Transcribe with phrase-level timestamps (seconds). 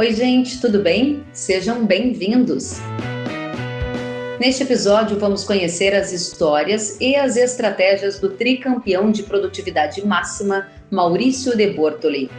[0.00, 1.22] Oi, gente, tudo bem?
[1.30, 2.78] Sejam bem-vindos!
[4.40, 11.54] Neste episódio, vamos conhecer as histórias e as estratégias do tricampeão de produtividade máxima, Maurício
[11.54, 12.30] de Bortoli.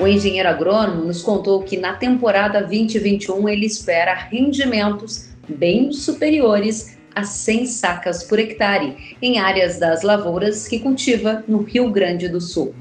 [0.00, 7.24] O engenheiro agrônomo nos contou que na temporada 2021 ele espera rendimentos bem superiores a
[7.24, 12.72] 100 sacas por hectare em áreas das lavouras que cultiva no Rio Grande do Sul.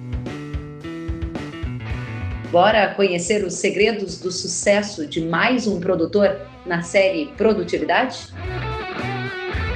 [2.51, 8.27] Bora conhecer os segredos do sucesso de mais um produtor na série Produtividade?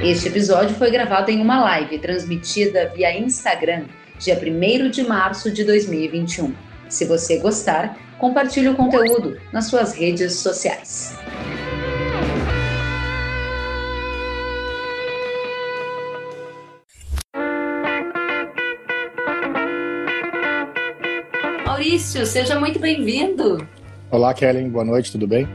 [0.03, 3.85] Este episódio foi gravado em uma live transmitida via Instagram,
[4.19, 6.53] dia 1 de março de 2021.
[6.89, 11.17] Se você gostar, compartilhe o conteúdo nas suas redes sociais.
[21.85, 23.67] Maurício, seja muito bem-vindo.
[24.09, 25.47] Olá, Kellen, boa noite, tudo bem?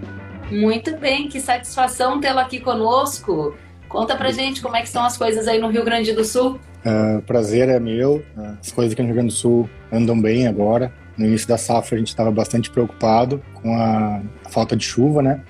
[0.49, 3.57] Muito bem, que satisfação tê-lo aqui conosco.
[3.89, 6.61] Conta pra gente como é que estão as coisas aí no Rio Grande do Sul.
[6.87, 8.23] Uh, prazer é meu.
[8.61, 10.93] As coisas aqui no Rio Grande do Sul andam bem agora.
[11.19, 15.41] No início da safra a gente estava bastante preocupado com a falta de chuva, né?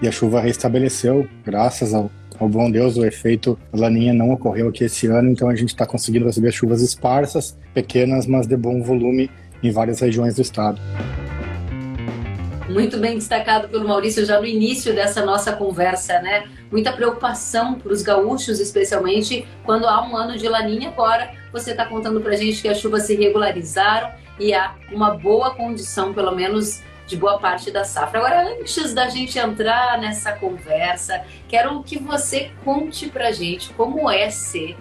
[0.00, 4.84] E a chuva restabeleceu, graças ao, ao bom Deus, o efeito laninha não ocorreu aqui
[4.84, 9.28] esse ano, então a gente está conseguindo receber chuvas esparsas, pequenas, mas de bom volume
[9.62, 10.80] em várias regiões do estado.
[12.68, 16.44] Muito bem destacado pelo Maurício já no início dessa nossa conversa, né?
[16.70, 20.88] Muita preocupação para os gaúchos, especialmente quando há um ano de laninha.
[20.88, 25.14] Agora você está contando para a gente que as chuvas se regularizaram e há uma
[25.14, 28.18] boa condição, pelo menos de boa parte da safra.
[28.20, 34.10] Agora, antes da gente entrar nessa conversa, quero que você conte para a gente como
[34.10, 34.76] é ser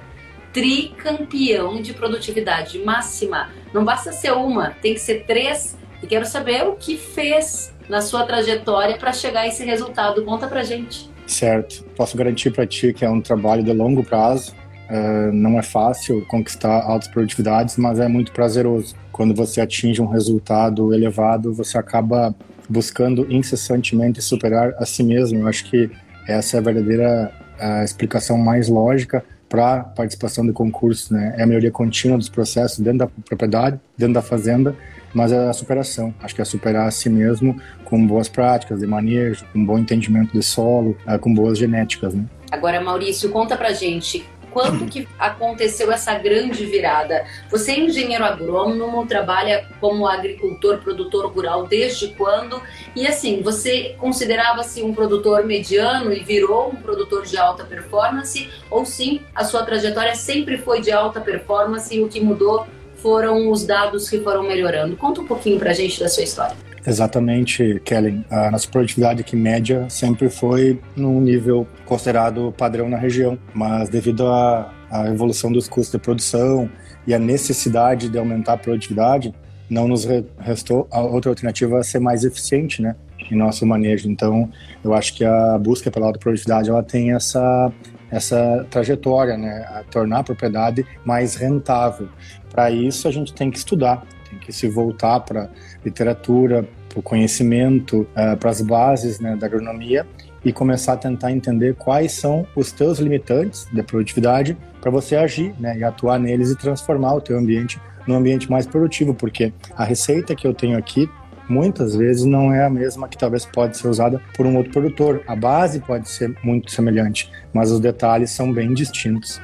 [0.57, 3.49] tricampeão de produtividade máxima.
[3.71, 5.77] Não basta ser uma, tem que ser três.
[6.01, 10.25] E quero saber o que fez na sua trajetória para chegar a esse resultado.
[10.25, 11.11] Conta pra gente.
[11.27, 11.83] Certo.
[11.95, 14.55] Posso garantir para ti que é um trabalho de longo prazo.
[14.89, 18.95] Uh, não é fácil conquistar altas produtividades, mas é muito prazeroso.
[19.11, 22.33] Quando você atinge um resultado elevado, você acaba
[22.67, 25.41] buscando incessantemente superar a si mesmo.
[25.41, 25.87] Eu acho que
[26.27, 31.35] essa é a verdadeira a explicação mais lógica para participação de concurso, né?
[31.37, 34.75] É a melhoria contínua dos processos dentro da propriedade, dentro da fazenda,
[35.13, 36.13] mas é a superação.
[36.21, 40.33] Acho que é superar a si mesmo com boas práticas de manejo, com bom entendimento
[40.33, 42.25] de solo, é, com boas genéticas, né?
[42.51, 44.25] Agora, Maurício, conta pra gente
[44.57, 47.27] quando que aconteceu essa grande virada?
[47.51, 52.59] Você é engenheiro agrônomo, trabalha como agricultor, produtor rural desde quando?
[52.95, 58.49] E assim, você considerava-se um produtor mediano e virou um produtor de alta performance?
[58.71, 63.51] Ou sim, a sua trajetória sempre foi de alta performance e o que mudou foram
[63.51, 64.97] os dados que foram melhorando?
[64.97, 66.57] Conta um pouquinho pra gente da sua história.
[66.87, 68.23] Exatamente, Kellen.
[68.29, 74.25] A nossa produtividade aqui média sempre foi num nível considerado padrão na região, mas devido
[74.25, 76.69] à, à evolução dos custos de produção
[77.05, 79.33] e a necessidade de aumentar a produtividade,
[79.69, 80.07] não nos
[80.39, 82.95] restou a outra alternativa a ser mais eficiente, né,
[83.29, 84.09] em nosso manejo.
[84.09, 84.49] Então,
[84.81, 87.69] eu acho que a busca pela alta produtividade ela tem essa
[88.09, 92.07] essa trajetória, né, a tornar a propriedade mais rentável.
[92.49, 95.49] Para isso, a gente tem que estudar, tem que se voltar para
[95.83, 100.05] literatura, para o conhecimento, eh, para as bases né, da agronomia
[100.43, 105.53] e começar a tentar entender quais são os teus limitantes de produtividade para você agir
[105.59, 109.83] né, e atuar neles e transformar o teu ambiente num ambiente mais produtivo, porque a
[109.83, 111.09] receita que eu tenho aqui
[111.49, 115.21] muitas vezes não é a mesma que talvez pode ser usada por um outro produtor.
[115.27, 119.39] A base pode ser muito semelhante, mas os detalhes são bem distintos.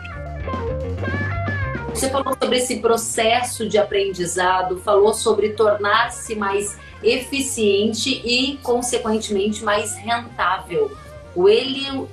[1.94, 9.96] Você falou sobre esse processo de aprendizado, falou sobre tornar-se mais eficiente e, consequentemente, mais
[9.96, 10.92] rentável.
[11.36, 11.48] O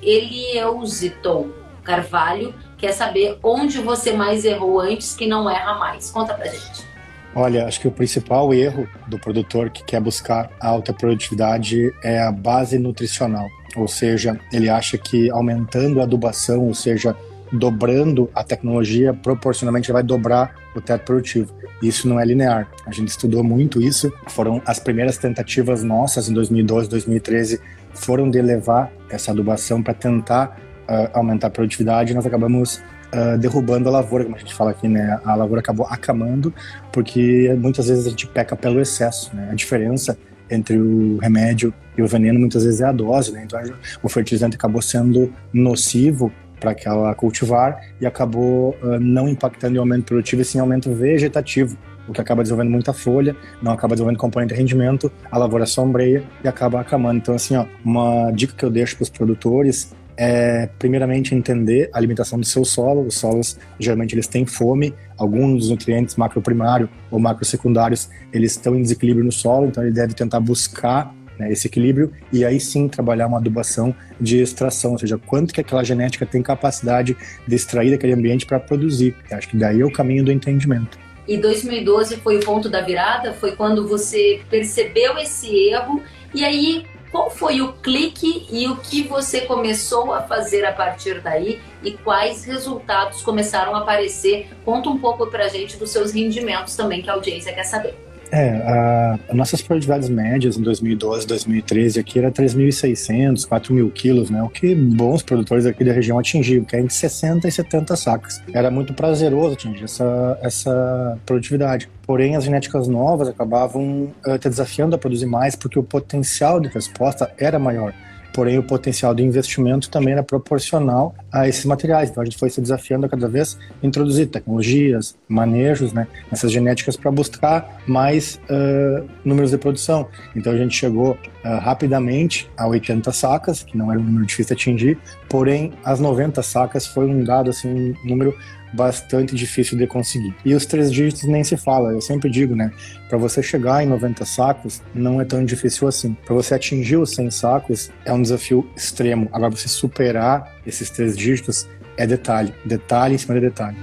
[0.01, 1.49] Elieusiton
[1.83, 6.11] Carvalho quer saber onde você mais errou antes que não erra mais.
[6.11, 6.85] Conta pra gente.
[7.33, 12.31] Olha, acho que o principal erro do produtor que quer buscar alta produtividade é a
[12.31, 13.47] base nutricional.
[13.75, 17.15] Ou seja, ele acha que aumentando a adubação, ou seja,
[17.51, 21.53] dobrando a tecnologia, proporcionalmente vai dobrar o teto produtivo.
[21.81, 22.69] Isso não é linear.
[22.85, 24.11] A gente estudou muito isso.
[24.27, 27.59] Foram as primeiras tentativas nossas em 2012, 2013,
[27.93, 32.13] foram de levar essa adubação para tentar uh, aumentar a produtividade.
[32.13, 32.81] Nós acabamos
[33.13, 35.19] uh, derrubando a lavoura, como a gente fala aqui, né?
[35.25, 36.53] A lavoura acabou acamando
[36.91, 39.49] porque muitas vezes a gente peca pelo excesso, né?
[39.51, 40.17] A diferença
[40.49, 43.43] entre o remédio e o veneno muitas vezes é a dose, né?
[43.45, 43.59] Então
[44.03, 46.31] o fertilizante acabou sendo nocivo
[46.61, 51.75] para aquela cultivar e acabou uh, não impactando em aumento produtivo e sim aumento vegetativo.
[52.07, 56.23] o que acaba desenvolvendo muita folha, não acaba desenvolvendo componente de rendimento, a lavoura sombreia
[56.43, 57.17] e acaba acamando.
[57.17, 61.97] Então, assim, ó, uma dica que eu deixo para os produtores é, primeiramente, entender a
[61.97, 63.07] alimentação do seu solo.
[63.07, 64.93] Os solos, geralmente, eles têm fome.
[65.17, 70.13] Alguns dos nutrientes macroprimário ou macrosecundários, eles estão em desequilíbrio no solo, então ele deve
[70.13, 71.11] tentar buscar
[71.41, 75.61] né, esse equilíbrio e aí sim trabalhar uma adubação de extração, ou seja, quanto que
[75.61, 77.17] aquela genética tem capacidade
[77.47, 79.15] de extrair daquele ambiente para produzir.
[79.29, 80.97] Eu acho que daí é o caminho do entendimento.
[81.27, 83.33] E 2012 foi o ponto da virada?
[83.33, 86.01] Foi quando você percebeu esse erro
[86.33, 91.19] e aí qual foi o clique e o que você começou a fazer a partir
[91.19, 94.47] daí e quais resultados começaram a aparecer?
[94.63, 98.10] Conta um pouco pra gente dos seus rendimentos também, que a audiência quer saber.
[98.31, 104.41] É, a, a nossas produtividades médias em 2012, 2013 aqui era 3.600, 4.000 quilos, né?
[104.41, 108.41] O que bons produtores aqui da região atingiam, que é entre 60 e 70 sacas.
[108.53, 111.89] Era muito prazeroso atingir essa, essa produtividade.
[112.03, 116.69] Porém, as genéticas novas acabavam uh, te desafiando a produzir mais porque o potencial de
[116.69, 117.93] resposta era maior
[118.33, 122.09] porém o potencial de investimento também era proporcional a esses materiais.
[122.09, 126.95] Então a gente foi se desafiando a cada vez introduzir tecnologias, manejos, né, nessas genéticas
[126.95, 130.07] para buscar mais uh, números de produção.
[130.35, 134.55] Então a gente chegou uh, rapidamente a 80 sacas, que não era um número difícil
[134.55, 134.97] de atingir,
[135.29, 138.35] porém as 90 sacas foi um dado assim, um número
[138.73, 140.33] bastante difícil de conseguir.
[140.45, 142.71] E os três dígitos nem se fala, eu sempre digo, né?
[143.09, 146.15] Para você chegar em 90 sacos, não é tão difícil assim.
[146.25, 149.29] Para você atingir os 100 sacos, é um desafio extremo.
[149.31, 153.77] Agora, você superar esses três dígitos é detalhe, detalhe em cima de detalhe.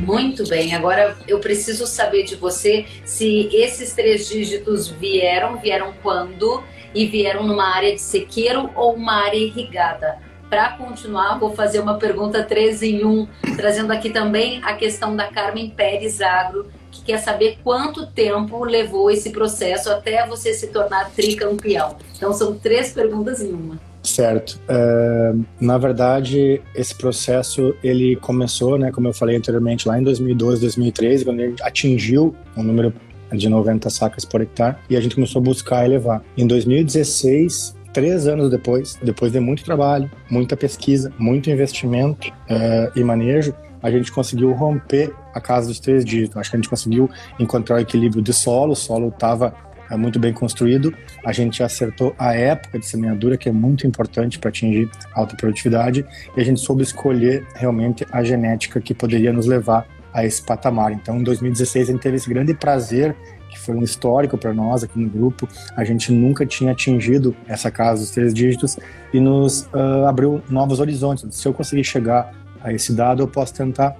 [0.00, 6.62] Muito bem, agora eu preciso saber de você se esses três dígitos vieram, vieram quando
[6.94, 10.18] e vieram numa área de sequeiro ou uma área irrigada
[10.48, 15.26] para continuar, vou fazer uma pergunta 3 em 1, trazendo aqui também a questão da
[15.28, 21.10] Carmen Pérez Agro, que quer saber quanto tempo levou esse processo até você se tornar
[21.10, 21.96] tricampeão.
[22.16, 23.78] Então são três perguntas em uma.
[24.02, 24.58] Certo.
[24.68, 30.60] Uh, na verdade, esse processo ele começou, né, como eu falei anteriormente, lá em 2012,
[30.62, 32.92] 2013, quando ele atingiu um número
[33.32, 36.22] de 90 sacas por hectare e a gente começou a buscar elevar.
[36.36, 43.02] Em 2016, três anos depois, depois de muito trabalho, muita pesquisa, muito investimento uh, e
[43.02, 43.52] manejo,
[43.82, 46.36] a gente conseguiu romper a casa dos três dígitos.
[46.36, 47.10] Acho que a gente conseguiu
[47.40, 49.52] encontrar o equilíbrio de solo, o solo estava
[49.90, 54.38] uh, muito bem construído, a gente acertou a época de semeadura, que é muito importante
[54.38, 56.06] para atingir alta produtividade,
[56.36, 60.92] e a gente soube escolher realmente a genética que poderia nos levar a esse patamar.
[60.92, 63.16] Então, em 2016, a gente teve esse grande prazer
[63.58, 65.48] que foi um histórico para nós aqui no grupo.
[65.76, 68.78] A gente nunca tinha atingido essa casa dos três dígitos
[69.12, 71.26] e nos uh, abriu novos horizontes.
[71.34, 72.32] Se eu conseguir chegar
[72.62, 73.96] a esse dado, eu posso tentar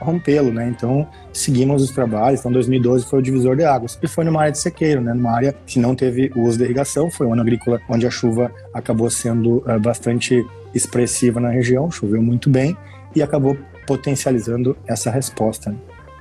[0.00, 0.68] rompê-lo, né?
[0.68, 2.40] Então, seguimos os trabalhos.
[2.40, 3.98] Então, 2012 foi o divisor de águas.
[4.02, 5.12] E foi numa área de sequeiro, né?
[5.12, 7.10] Numa área que não teve uso de irrigação.
[7.10, 11.90] Foi um ano agrícola onde a chuva acabou sendo uh, bastante expressiva na região.
[11.90, 12.76] Choveu muito bem
[13.14, 13.56] e acabou
[13.86, 15.70] potencializando essa resposta.
[15.70, 15.76] Né?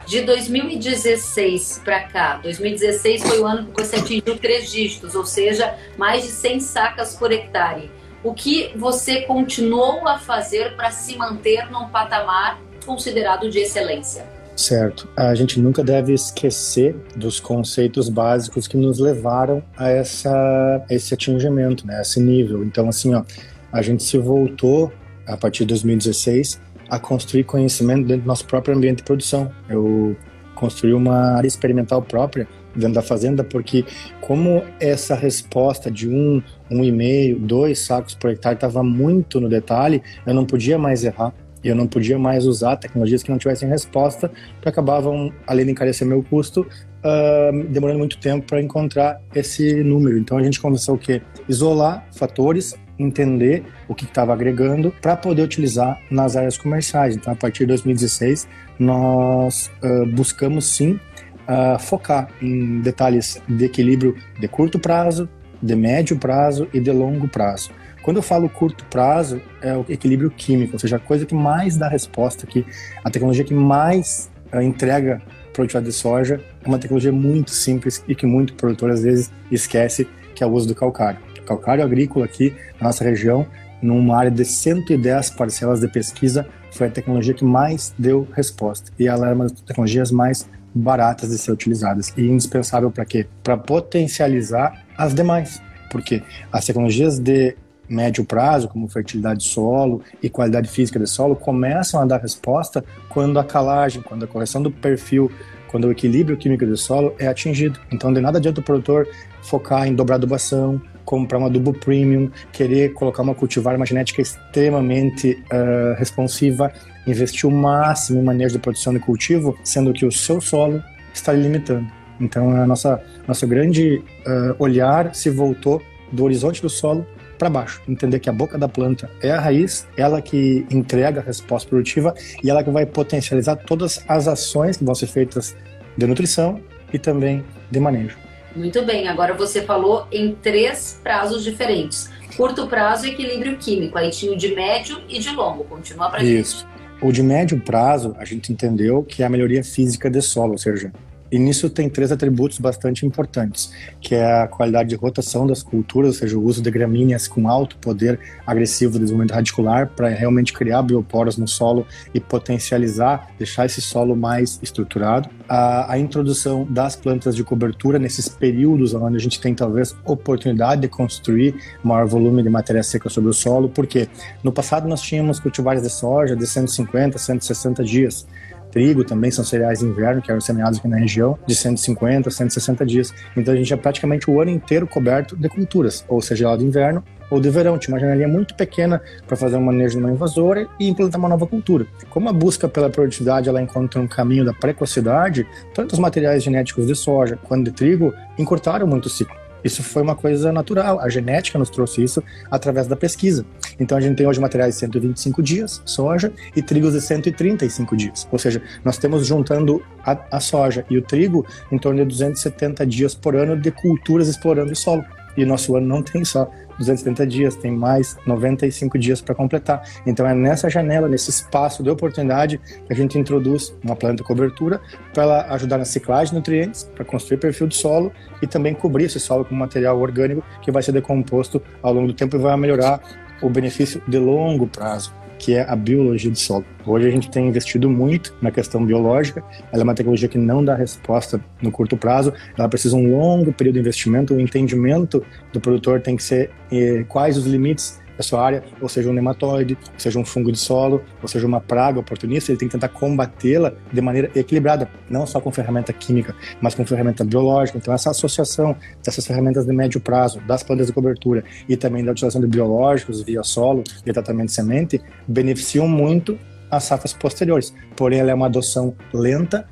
[0.05, 5.75] De 2016 para cá, 2016 foi o ano que você atingiu três dígitos, ou seja,
[5.97, 7.91] mais de 100 sacas por hectare.
[8.23, 14.25] O que você continuou a fazer para se manter num patamar considerado de excelência?
[14.55, 15.07] Certo.
[15.15, 21.87] A gente nunca deve esquecer dos conceitos básicos que nos levaram a, essa, esse atingimento,
[21.87, 22.61] né, esse nível.
[22.65, 23.23] Então, assim, ó,
[23.71, 24.91] a gente se voltou
[25.25, 29.51] a partir de 2016 a construir conhecimento dentro do nosso próprio ambiente de produção.
[29.67, 30.15] Eu
[30.55, 33.85] construí uma área experimental própria dentro da fazenda, porque
[34.21, 39.49] como essa resposta de um, um e meio, dois sacos por hectare estava muito no
[39.49, 41.33] detalhe, eu não podia mais errar.
[41.61, 44.31] Eu não podia mais usar tecnologias que não tivessem resposta,
[44.61, 50.17] que acabavam, além de encarecer meu custo, uh, demorando muito tempo para encontrar esse número.
[50.17, 51.21] Então a gente começou o quê?
[51.49, 57.15] Isolar fatores entender o que estava agregando para poder utilizar nas áreas comerciais.
[57.15, 60.99] Então, a partir de 2016, nós uh, buscamos sim
[61.47, 65.29] uh, focar em detalhes de equilíbrio de curto prazo,
[65.61, 67.71] de médio prazo e de longo prazo.
[68.03, 71.77] Quando eu falo curto prazo, é o equilíbrio químico, ou seja, a coisa que mais
[71.77, 72.65] dá resposta, que
[73.03, 75.21] a tecnologia que mais uh, entrega
[75.53, 80.07] produtividade de soja é uma tecnologia muito simples e que muito produtor às vezes esquece,
[80.33, 83.47] que é o uso do calcário calcário agrícola aqui na nossa região,
[83.81, 88.91] numa área de 110 parcelas de pesquisa, foi a tecnologia que mais deu resposta.
[88.99, 93.25] E ela é uma das tecnologias mais baratas de ser utilizadas e indispensável para quê?
[93.43, 95.61] Para potencializar as demais.
[95.91, 97.55] Porque as tecnologias de
[97.89, 102.85] médio prazo, como fertilidade de solo e qualidade física do solo, começam a dar resposta
[103.09, 105.31] quando a calagem, quando a correção do perfil,
[105.69, 107.79] quando o equilíbrio químico do solo é atingido.
[107.91, 109.07] Então, de nada adianta o produtor
[109.41, 110.79] focar em dobrar adubação,
[111.09, 116.71] comprar um adubo premium, querer colocar uma cultivar, uma genética extremamente uh, responsiva,
[117.07, 121.33] investir o máximo em manejo de produção de cultivo, sendo que o seu solo está
[121.33, 121.87] limitando.
[122.21, 127.03] Então, a nossa nosso grande uh, olhar se voltou do horizonte do solo
[127.39, 131.23] para baixo, entender que a boca da planta é a raiz, ela que entrega a
[131.23, 132.13] resposta produtiva
[132.43, 135.55] e ela que vai potencializar todas as ações que vão ser feitas
[135.97, 136.59] de nutrição
[136.93, 138.28] e também de manejo.
[138.55, 142.09] Muito bem, agora você falou em três prazos diferentes.
[142.35, 143.97] Curto prazo, equilíbrio químico.
[143.97, 145.63] Aí tinha o de médio e de longo.
[145.65, 146.67] Continua para Isso.
[147.01, 150.57] O de médio prazo, a gente entendeu que é a melhoria física de solo, ou
[150.57, 150.91] seja,
[151.31, 153.71] e nisso tem três atributos bastante importantes,
[154.01, 157.47] que é a qualidade de rotação das culturas, ou seja, o uso de gramíneas com
[157.47, 163.65] alto poder agressivo de desenvolvimento radicular para realmente criar bioporos no solo e potencializar, deixar
[163.65, 165.29] esse solo mais estruturado.
[165.47, 170.81] A, a introdução das plantas de cobertura nesses períodos onde a gente tem talvez oportunidade
[170.81, 174.07] de construir maior volume de matéria seca sobre o solo, porque
[174.43, 178.25] no passado nós tínhamos cultivares de soja de 150, 160 dias
[178.71, 182.31] trigo também são cereais de inverno, que eram semeados aqui na região, de 150 a
[182.31, 183.13] 160 dias.
[183.35, 186.65] Então a gente é praticamente o ano inteiro coberto de culturas, ou seja, ela de
[186.65, 187.77] inverno ou de verão.
[187.77, 191.29] Tinha uma janelinha muito pequena para fazer um manejo de uma invasora e implantar uma
[191.29, 191.85] nova cultura.
[192.09, 196.87] Como a busca pela produtividade ela encontra um caminho da precocidade, tanto os materiais genéticos
[196.87, 199.38] de soja quanto de trigo encurtaram muito o ciclo.
[199.63, 200.99] Isso foi uma coisa natural.
[200.99, 203.45] A genética nos trouxe isso através da pesquisa.
[203.79, 208.27] Então a gente tem hoje materiais de 125 dias, soja, e trigos de 135 dias.
[208.31, 212.85] Ou seja, nós temos juntando a, a soja e o trigo em torno de 270
[212.85, 215.03] dias por ano de culturas explorando o solo.
[215.37, 216.49] E nosso ano não tem só
[216.79, 219.83] 270 dias, tem mais 95 dias para completar.
[220.05, 224.81] Então é nessa janela, nesse espaço de oportunidade que a gente introduz uma planta cobertura
[225.13, 229.19] para ajudar na ciclagem de nutrientes, para construir perfil de solo e também cobrir esse
[229.19, 233.01] solo com material orgânico que vai ser decomposto ao longo do tempo e vai melhorar
[233.41, 236.65] o benefício de longo prazo que é a biologia do solo.
[236.85, 240.63] Hoje a gente tem investido muito na questão biológica, ela é uma tecnologia que não
[240.63, 245.59] dá resposta no curto prazo, ela precisa um longo período de investimento, o entendimento do
[245.59, 249.77] produtor tem que ser eh, quais os limites da sua área, ou seja um nematóide,
[249.93, 252.89] ou seja um fungo de solo, ou seja uma praga oportunista, ele tem que tentar
[252.89, 257.77] combatê-la de maneira equilibrada, não só com ferramenta química, mas com ferramenta biológica.
[257.77, 262.11] Então essa associação dessas ferramentas de médio prazo, das plantas de cobertura e também da
[262.11, 266.37] utilização de biológicos via solo e tratamento de semente, beneficiam muito
[266.69, 267.73] as safras posteriores.
[267.95, 269.65] Porém, ela é uma adoção lenta,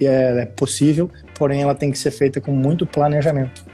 [0.00, 3.64] é possível, porém ela tem que ser feita com muito planejamento.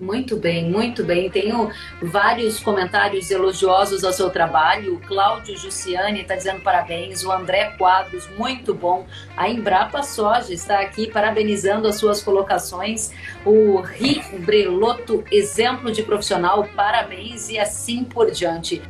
[0.00, 1.30] Muito bem, muito bem.
[1.30, 1.70] Tenho
[2.02, 4.94] vários comentários elogiosos ao seu trabalho.
[4.94, 7.24] O Cláudio Jussiani está dizendo parabéns.
[7.24, 9.06] O André Quadros, muito bom.
[9.36, 13.12] A Embrapa Soja está aqui parabenizando as suas colocações.
[13.44, 18.82] O Rick Breloto, exemplo de profissional, parabéns e assim por diante.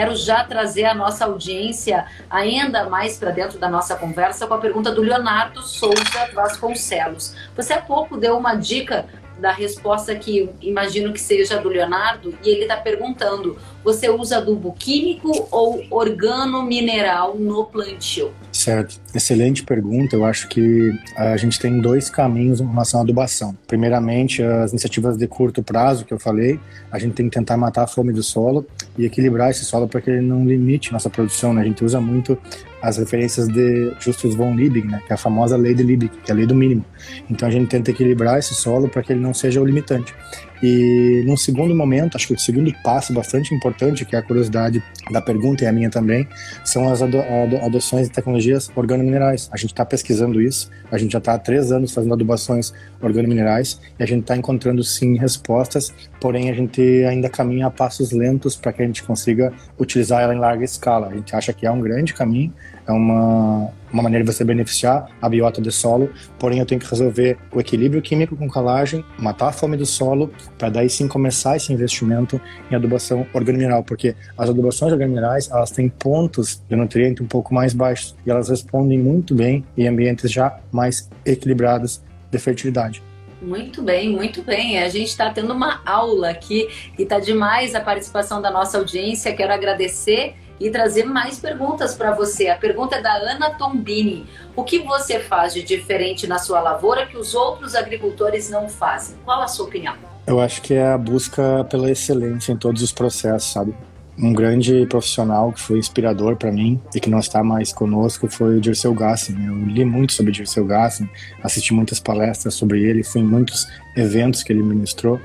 [0.00, 4.58] Quero já trazer a nossa audiência ainda mais para dentro da nossa conversa com a
[4.58, 7.36] pergunta do Leonardo Souza Vasconcelos.
[7.54, 9.04] Você há pouco deu uma dica
[9.40, 14.72] da resposta que imagino que seja do Leonardo e ele está perguntando: você usa adubo
[14.72, 18.32] químico ou organo mineral no plantio?
[18.52, 20.16] Certo, excelente pergunta.
[20.16, 23.56] Eu acho que a gente tem dois caminhos em relação à adubação.
[23.66, 27.84] Primeiramente, as iniciativas de curto prazo que eu falei, a gente tem que tentar matar
[27.84, 28.66] a fome do solo
[28.98, 31.54] e equilibrar esse solo para que ele não limite nossa produção.
[31.54, 31.62] Né?
[31.62, 32.38] A gente usa muito
[32.82, 36.30] as referências de Justus von Liebig, né, que é a famosa lei de Liebig, que
[36.30, 36.84] é a lei do mínimo.
[37.28, 40.14] Então a gente tenta equilibrar esse solo para que ele não seja o limitante.
[40.62, 44.82] E num segundo momento, acho que o segundo passo bastante importante, que é a curiosidade
[45.10, 46.28] da pergunta e a minha também,
[46.64, 47.18] são as ado
[47.62, 49.48] adoções de tecnologias organominerais.
[49.52, 53.80] A gente está pesquisando isso, a gente já está há três anos fazendo adubações organominerais
[53.98, 58.56] e a gente está encontrando sim respostas, porém a gente ainda caminha a passos lentos
[58.56, 61.08] para que a gente consiga utilizar ela em larga escala.
[61.08, 62.52] A gente acha que é um grande caminho,
[62.90, 66.88] é uma, uma maneira de você beneficiar a biota do solo, porém eu tenho que
[66.88, 71.56] resolver o equilíbrio químico com calagem, matar a fome do solo, para daí sim começar
[71.56, 77.26] esse investimento em adubação organomineral, porque as adubações organominerais, elas têm pontos de nutriente um
[77.26, 83.02] pouco mais baixos e elas respondem muito bem em ambientes já mais equilibrados de fertilidade.
[83.42, 84.78] Muito bem, muito bem.
[84.82, 86.68] A gente está tendo uma aula aqui
[86.98, 89.34] e está demais a participação da nossa audiência.
[89.34, 92.48] Quero agradecer e trazer mais perguntas para você.
[92.48, 94.26] A pergunta é da Ana Tombini.
[94.54, 99.16] O que você faz de diferente na sua lavoura que os outros agricultores não fazem?
[99.24, 99.94] Qual a sua opinião?
[100.26, 103.74] Eu acho que é a busca pela excelência em todos os processos, sabe?
[104.18, 108.58] Um grande profissional que foi inspirador para mim e que não está mais conosco foi
[108.58, 109.34] o Dirceu Gassin.
[109.46, 111.08] Eu li muito sobre Dirceu Gassin,
[111.42, 115.18] assisti muitas palestras sobre ele, fui em muitos eventos que ele ministrou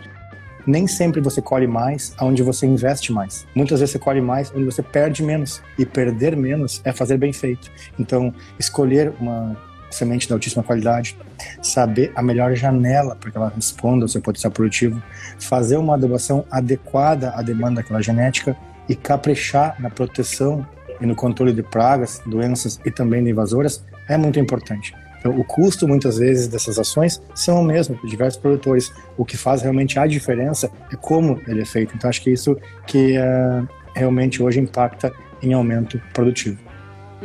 [0.65, 3.45] nem sempre você colhe mais aonde você investe mais.
[3.55, 5.62] Muitas vezes você colhe mais onde você perde menos.
[5.77, 7.72] E perder menos é fazer bem feito.
[8.00, 9.55] Então, escolher uma
[9.91, 11.17] semente de altíssima qualidade,
[11.62, 15.01] saber a melhor janela para que ela responda ao seu potencial produtivo,
[15.39, 18.57] fazer uma adubação adequada à demanda daquela genética
[18.89, 20.65] e caprichar na proteção
[21.00, 24.93] e no controle de pragas, doenças e também de invasoras é muito importante.
[25.25, 28.94] Então, o custo, muitas vezes, dessas ações são o mesmo para diversos produtores.
[29.17, 31.96] O que faz realmente a diferença é como ele é feito.
[31.96, 32.55] Então, acho que isso
[32.86, 36.60] que uh, realmente hoje impacta em aumento produtivo.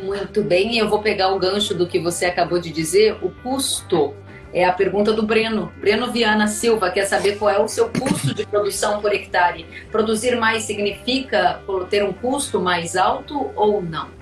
[0.02, 3.18] Muito bem, eu vou pegar o gancho do que você acabou de dizer.
[3.20, 4.14] O custo
[4.50, 5.70] é a pergunta do Breno.
[5.78, 9.66] Breno Viana Silva quer saber qual é o seu custo de produção por hectare.
[9.92, 14.19] Produzir mais significa ter um custo mais alto ou não?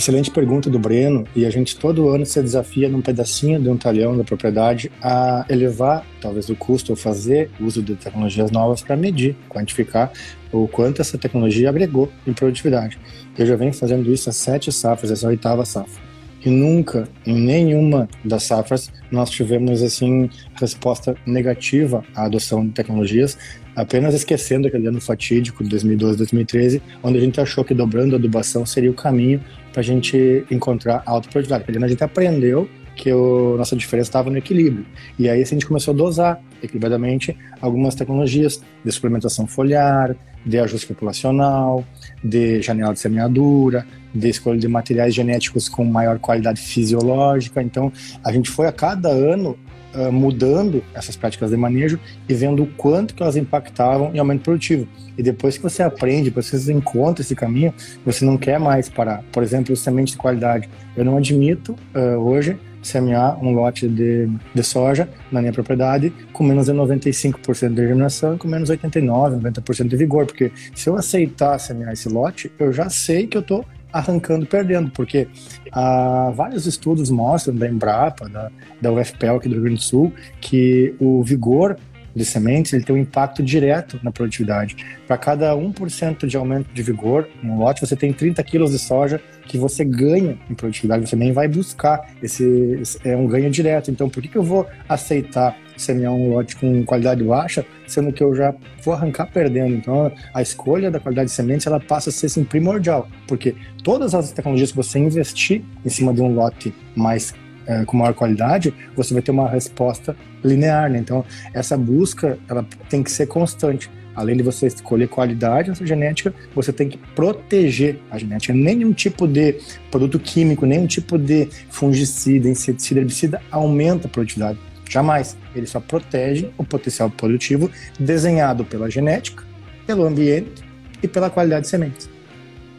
[0.00, 3.76] Excelente pergunta do Breno, e a gente todo ano se desafia num pedacinho de um
[3.76, 8.96] talhão da propriedade a elevar, talvez, o custo ou fazer uso de tecnologias novas para
[8.96, 10.10] medir, quantificar
[10.50, 12.98] o quanto essa tecnologia agregou em produtividade.
[13.36, 16.00] Eu já venho fazendo isso há sete safras, essa é a oitava safra.
[16.42, 23.36] E nunca, em nenhuma das safras, nós tivemos assim resposta negativa à adoção de tecnologias,
[23.74, 28.18] apenas esquecendo aquele ano fatídico de 2012, 2013, onde a gente achou que dobrando a
[28.18, 29.40] adubação seria o caminho
[29.72, 31.64] para a gente encontrar alta produtividade.
[31.64, 34.84] Porque a gente aprendeu que a nossa diferença estava no equilíbrio.
[35.18, 40.86] E aí a gente começou a dosar equilibradamente algumas tecnologias de suplementação foliar, de ajuste
[40.86, 41.84] populacional,
[42.22, 47.62] de janela de semeadura, de escolha de materiais genéticos com maior qualidade fisiológica.
[47.62, 49.58] Então, a gente foi a cada ano
[49.94, 54.42] uh, mudando essas práticas de manejo e vendo o quanto que elas impactavam em aumento
[54.42, 54.86] produtivo.
[55.16, 58.88] E depois que você aprende, depois que você encontra esse caminho, você não quer mais
[58.88, 59.22] parar.
[59.32, 60.68] Por exemplo, semente de qualidade.
[60.96, 66.42] Eu não admito uh, hoje semear um lote de, de soja na minha propriedade com
[66.44, 70.96] menos de 95% de germinação e com menos 89%, 90% de vigor, porque se eu
[70.96, 75.28] aceitar semear esse lote, eu já sei que eu estou arrancando perdendo, porque
[75.72, 78.50] ah, vários estudos mostram da Embrapa, da,
[78.80, 81.76] da UFPEL aqui do Rio Grande do Sul, que o vigor
[82.14, 84.76] de sementes ele tem um impacto direto na produtividade.
[85.06, 88.78] Para cada 1% de aumento de vigor em um lote, você tem 30 quilos de
[88.78, 92.08] soja que você ganha em produtividade, você nem vai buscar.
[92.22, 92.44] Esse,
[92.80, 93.90] esse é um ganho direto.
[93.90, 98.22] Então, por que, que eu vou aceitar semear um lote com qualidade baixa, sendo que
[98.22, 99.74] eu já vou arrancar perdendo?
[99.74, 104.14] Então, a escolha da qualidade de sementes ela passa a ser assim, primordial, porque todas
[104.14, 107.34] as tecnologias que você investir em cima de um lote mais
[107.66, 110.98] é, com maior qualidade, você vai ter uma resposta linear, né?
[110.98, 113.90] Então, essa busca, ela tem que ser constante.
[114.14, 118.52] Além de você escolher qualidade nessa genética, você tem que proteger a genética.
[118.52, 119.56] Nenhum tipo de
[119.90, 124.58] produto químico, nenhum tipo de fungicida, inseticida, herbicida aumenta a produtividade.
[124.90, 125.38] Jamais.
[125.54, 129.44] Ele só protege o potencial produtivo desenhado pela genética,
[129.86, 130.64] pelo ambiente
[131.00, 132.10] e pela qualidade de sementes.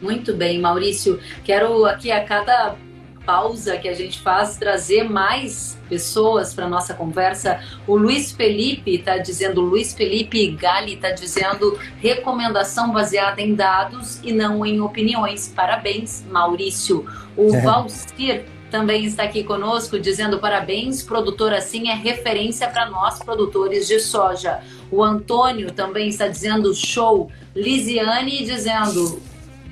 [0.00, 1.18] Muito bem, Maurício.
[1.42, 2.76] Quero aqui a cada
[3.24, 7.60] pausa que a gente faz trazer mais pessoas para nossa conversa.
[7.86, 14.32] O Luiz Felipe está dizendo, Luiz Felipe Gali está dizendo recomendação baseada em dados e
[14.32, 15.52] não em opiniões.
[15.54, 17.06] Parabéns, Maurício.
[17.36, 17.60] O é.
[17.60, 24.00] Valcir também está aqui conosco dizendo parabéns, produtor assim é referência para nós produtores de
[24.00, 24.60] soja.
[24.90, 27.30] O Antônio também está dizendo show.
[27.54, 29.20] Lisiane dizendo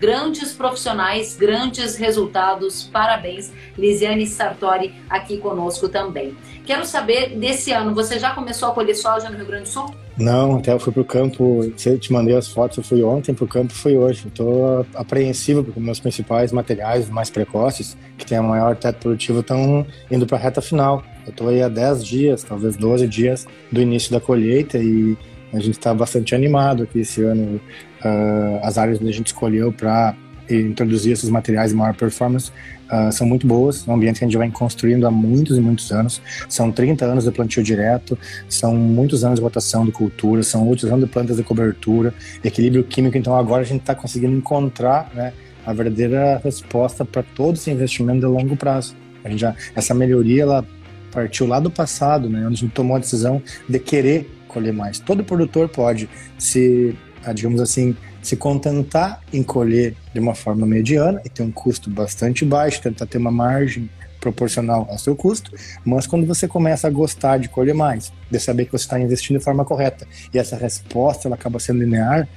[0.00, 2.84] grandes profissionais, grandes resultados.
[2.84, 6.34] Parabéns, Lisiane Sartori, aqui conosco também.
[6.64, 9.94] Quero saber desse ano, você já começou a colher soja no Rio Grande do Sul?
[10.16, 13.34] Não, até eu fui para o campo, eu te mandei as fotos, eu fui ontem
[13.34, 14.28] para o campo, fui hoje.
[14.28, 19.86] Estou apreensivo porque meus principais materiais mais precoces, que têm a maior teto produtivo, estão
[20.10, 21.02] indo para a reta final.
[21.24, 25.16] Eu estou aí há 10 dias, talvez 12 dias do início da colheita e
[25.52, 27.60] a gente está bastante animado aqui esse ano.
[28.04, 30.16] Uh, as áreas que a gente escolheu para
[30.48, 32.50] introduzir esses materiais de maior performance
[32.90, 33.86] uh, são muito boas.
[33.86, 36.20] É um ambiente que a gente vem construindo há muitos e muitos anos.
[36.48, 40.84] São 30 anos de plantio direto, são muitos anos de rotação de cultura, são muitos
[40.84, 43.16] anos de plantas de cobertura, equilíbrio químico.
[43.16, 45.32] Então agora a gente está conseguindo encontrar né,
[45.64, 48.94] a verdadeira resposta para todo esse investimento de longo prazo.
[49.24, 50.66] A gente já, essa melhoria ela
[51.12, 54.98] partiu lá do passado, né, onde a gente tomou a decisão de querer colher mais.
[54.98, 56.08] Todo produtor pode
[56.38, 61.50] se, ah, digamos assim, se contentar em colher de uma forma mediana e ter um
[61.50, 63.88] custo bastante baixo, tentar ter uma margem
[64.20, 65.50] proporcional ao seu custo,
[65.84, 69.38] mas quando você começa a gostar de colher mais, de saber que você está investindo
[69.38, 72.28] de forma correta e essa resposta ela acaba sendo linear,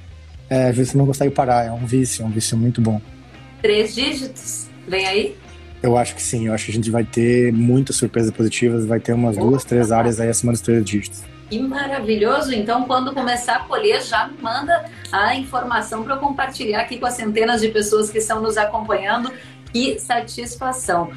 [0.48, 3.00] é, você não consegue parar, é um vício, é um vício muito bom.
[3.60, 5.36] Três dígitos, vem aí?
[5.82, 8.98] Eu acho que sim, eu acho que a gente vai ter muitas surpresas positivas, vai
[8.98, 11.22] ter umas duas, três áreas aí acima dos três dígitos.
[11.48, 12.52] Que maravilhoso!
[12.54, 17.14] Então, quando começar a colher, já manda a informação para eu compartilhar aqui com as
[17.14, 19.32] centenas de pessoas que estão nos acompanhando.
[19.72, 21.10] Que satisfação!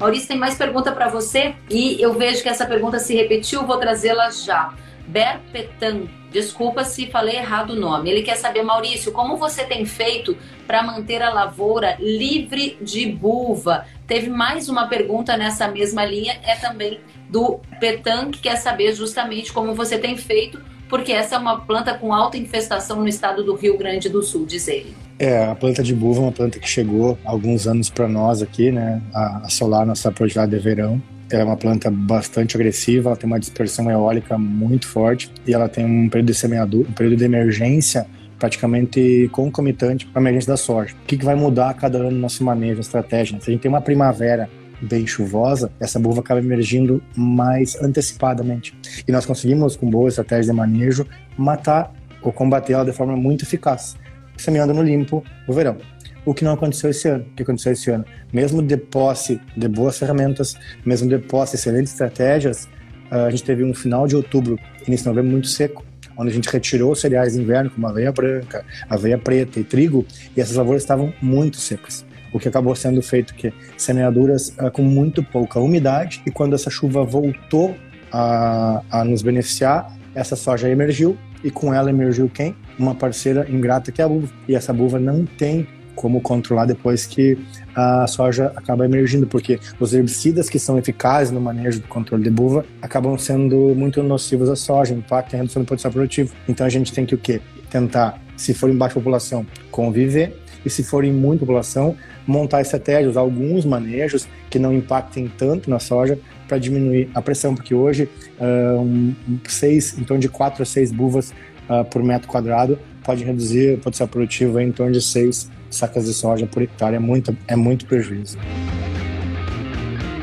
[0.00, 3.76] Maurício, tem mais pergunta para você e eu vejo que essa pergunta se repetiu, vou
[3.76, 4.72] trazê-la já.
[5.06, 8.10] Berpetan, desculpa se falei errado o nome.
[8.10, 13.84] Ele quer saber, Maurício, como você tem feito para manter a lavoura livre de buva?
[14.06, 16.98] Teve mais uma pergunta nessa mesma linha, é também
[17.30, 21.94] do Petan, que quer saber justamente como você tem feito, porque essa é uma planta
[21.94, 24.94] com alta infestação no estado do Rio Grande do Sul, diz ele.
[25.18, 28.42] É, a planta de buva é uma planta que chegou há alguns anos para nós
[28.42, 31.00] aqui, né, a assolar nossa propriedade de verão.
[31.30, 35.68] Ela é uma planta bastante agressiva, ela tem uma dispersão eólica muito forte e ela
[35.68, 40.56] tem um período de semeadura, um período de emergência praticamente concomitante para a emergência da
[40.56, 40.94] soja.
[41.02, 43.38] O que, que vai mudar a cada ano no nosso manejo, estratégia?
[43.40, 44.48] Se a gente tem uma primavera
[44.82, 48.76] bem chuvosa, essa buva acaba emergindo mais antecipadamente.
[49.06, 53.44] E nós conseguimos, com boa estratégia de manejo, matar ou combater ela de forma muito
[53.44, 53.96] eficaz
[54.40, 55.76] semeando no limpo no verão.
[56.24, 57.24] O que não aconteceu esse ano.
[57.30, 58.04] O que aconteceu esse ano?
[58.32, 62.68] Mesmo de posse de boas ferramentas, mesmo de posse de excelentes estratégias,
[63.10, 65.84] ah, a gente teve um final de outubro, início de novembro muito seco,
[66.16, 70.04] onde a gente retirou cereais de inverno, como aveia branca, aveia preta e trigo,
[70.36, 72.04] e essas lavouras estavam muito secas.
[72.32, 76.70] O que acabou sendo feito que semeaduras uh, com muito pouca umidade, e quando essa
[76.70, 77.76] chuva voltou
[78.12, 82.54] a, a nos beneficiar, essa soja emergiu, e com ela emergiu quem?
[82.80, 84.32] uma parceira ingrata que é a buva.
[84.48, 87.38] E essa buva não tem como controlar depois que
[87.74, 92.30] a soja acaba emergindo, porque os herbicidas que são eficazes no manejo do controle de
[92.30, 96.32] buva acabam sendo muito nocivos à soja, impactam a redução do potencial produtivo.
[96.48, 97.42] Então a gente tem que o quê?
[97.68, 101.96] Tentar, se for em baixa população, conviver e se for em muita população,
[102.26, 107.74] montar estratégias, alguns manejos que não impactem tanto na soja para diminuir a pressão, porque
[107.74, 108.08] hoje
[108.40, 109.14] um,
[109.48, 111.32] seis, então de quatro a seis buvas
[111.68, 116.12] uh, por metro quadrado pode reduzir o potencial produtivo em torno de 6 sacas de
[116.12, 116.96] soja por hectare.
[116.96, 118.36] É muito, é muito prejuízo.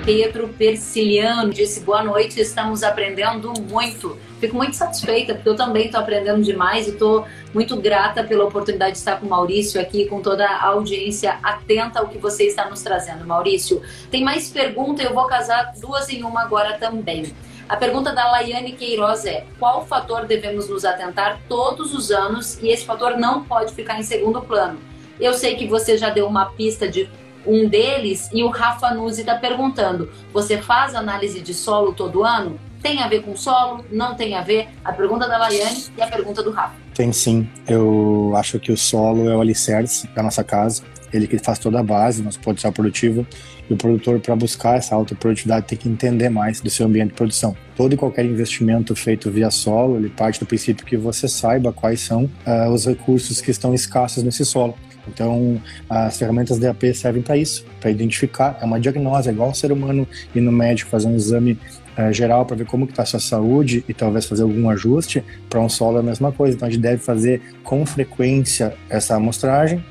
[0.08, 4.18] Pedro Persiliano disse boa noite, estamos aprendendo muito.
[4.40, 8.94] Fico muito satisfeita, porque eu também estou aprendendo demais e estou muito grata pela oportunidade
[8.94, 12.70] de estar com o Maurício aqui, com toda a audiência atenta ao que você está
[12.70, 13.28] nos trazendo.
[13.28, 17.36] Maurício, tem mais pergunta, eu vou casar duas em uma agora também.
[17.68, 22.70] A pergunta da Laiane Queiroz é: qual fator devemos nos atentar todos os anos e
[22.70, 24.80] esse fator não pode ficar em segundo plano?
[25.20, 27.10] Eu sei que você já deu uma pista de
[27.48, 32.60] um deles e o Rafa Nuzzi está perguntando: você faz análise de solo todo ano?
[32.82, 33.84] Tem a ver com solo?
[33.92, 34.70] Não tem a ver?
[34.84, 36.76] A pergunta da Laiane e a pergunta do Rafa.
[36.94, 37.50] Tem sim.
[37.68, 40.84] Eu acho que o solo é o alicerce da nossa casa.
[41.12, 43.26] Ele que faz toda a base, nosso potencial produtivo.
[43.70, 47.10] E o produtor, para buscar essa alta produtividade, tem que entender mais do seu ambiente
[47.10, 47.56] de produção.
[47.76, 52.02] Todo e qualquer investimento feito via solo, ele parte do princípio que você saiba quais
[52.02, 54.78] são uh, os recursos que estão escassos nesse solo.
[55.08, 58.58] Então, as ferramentas DAP servem para isso, para identificar.
[58.62, 61.60] É uma diagnose, é igual o ser humano ir no médico fazer um exame
[61.98, 65.24] uh, geral para ver como está a sua saúde e talvez fazer algum ajuste.
[65.50, 66.56] Para um solo é a mesma coisa.
[66.56, 69.84] Então, a gente deve fazer com frequência essa amostragem,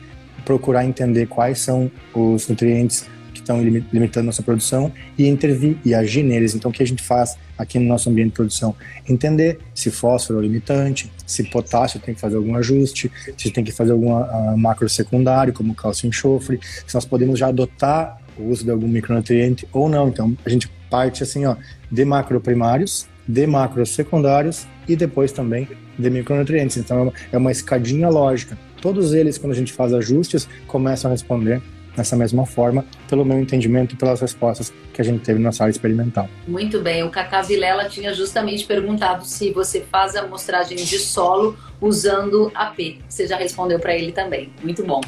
[0.44, 3.06] procurar entender quais são os nutrientes
[3.46, 6.54] estão limitando nossa produção e intervir e agir neles.
[6.54, 8.74] Então, o que a gente faz aqui no nosso ambiente de produção?
[9.08, 13.72] Entender se fósforo é limitante, se potássio tem que fazer algum ajuste, se tem que
[13.72, 18.50] fazer algum uh, macro secundário, como cálcio e enxofre, se nós podemos já adotar o
[18.50, 20.08] uso de algum micronutriente ou não.
[20.08, 21.56] Então, a gente parte assim, ó,
[21.90, 26.76] de macro primários, de macro secundários e depois também de micronutrientes.
[26.76, 28.58] Então, é uma é escadinha lógica.
[28.80, 31.62] Todos eles, quando a gente faz ajustes, começam a responder
[31.96, 35.70] nessa mesma forma, pelo meu entendimento e pelas respostas que a gente teve na sala
[35.70, 36.28] experimental.
[36.46, 41.56] Muito bem, o Cacá Vilela tinha justamente perguntado se você faz a amostragem de solo
[41.80, 42.98] usando AP.
[43.08, 44.52] Você já respondeu para ele também.
[44.62, 45.00] Muito bom.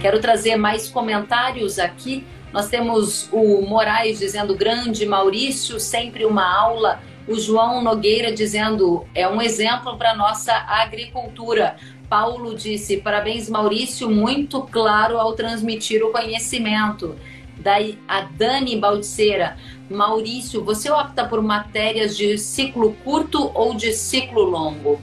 [0.00, 2.24] Quero trazer mais comentários aqui.
[2.52, 7.00] Nós temos o Moraes dizendo grande Maurício, sempre uma aula.
[7.26, 11.76] O João Nogueira dizendo é um exemplo para nossa agricultura.
[12.08, 17.14] Paulo disse: parabéns, Maurício, muito claro ao transmitir o conhecimento.
[17.58, 19.56] Daí a Dani Baldiceira.
[19.90, 25.00] Maurício, você opta por matérias de ciclo curto ou de ciclo longo?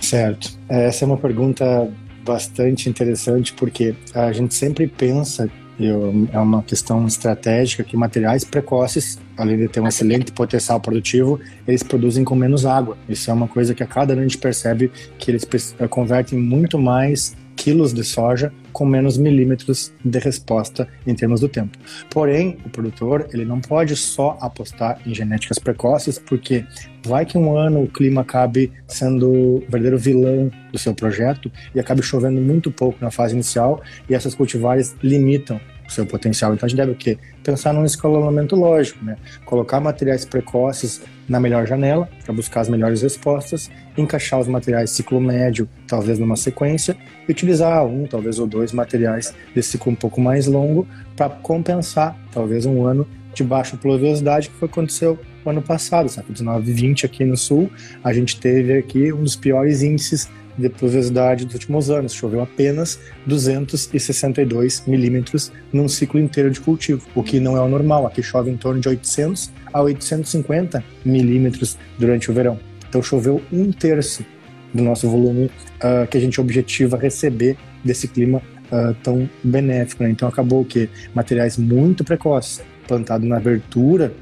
[0.00, 0.50] Certo.
[0.68, 1.92] Essa é uma pergunta
[2.24, 9.18] bastante interessante porque a gente sempre pensa eu, é uma questão estratégica que materiais precoces,
[9.36, 12.96] além de ter um excelente potencial produtivo, eles produzem com menos água.
[13.08, 15.46] Isso é uma coisa que a cada ano a gente percebe que eles
[15.88, 21.76] convertem muito mais quilos de soja com menos milímetros de resposta em termos do tempo.
[22.10, 26.64] Porém, o produtor ele não pode só apostar em genéticas precoces, porque
[27.04, 31.80] vai que um ano o clima acabe sendo o verdadeiro vilão do seu projeto e
[31.80, 36.54] acabe chovendo muito pouco na fase inicial e essas cultivares limitam o seu potencial.
[36.54, 37.18] Então a gente deve o quê?
[37.42, 39.16] Pensar num escalonamento lógico, né?
[39.44, 45.20] Colocar materiais precoces na melhor janela para buscar as melhores respostas, encaixar os materiais ciclo
[45.20, 46.96] médio, talvez numa sequência,
[47.28, 52.16] e utilizar um, talvez ou dois materiais desse ciclo um pouco mais longo para compensar
[52.32, 56.32] talvez um ano de baixa pluviosidade que foi aconteceu no ano passado, sabe?
[56.32, 57.70] 19 e 20 aqui no sul,
[58.02, 62.12] a gente teve aqui um dos piores índices de pluviosidade dos últimos anos.
[62.12, 68.06] Choveu apenas 262 milímetros num ciclo inteiro de cultivo, o que não é o normal.
[68.06, 72.58] Aqui chove em torno de 800 a 850 milímetros durante o verão.
[72.88, 74.24] Então choveu um terço
[74.72, 80.02] do nosso volume uh, que a gente objetiva receber desse clima uh, tão benéfico.
[80.02, 80.10] Né?
[80.10, 84.12] Então acabou que materiais muito precoces, plantado na abertura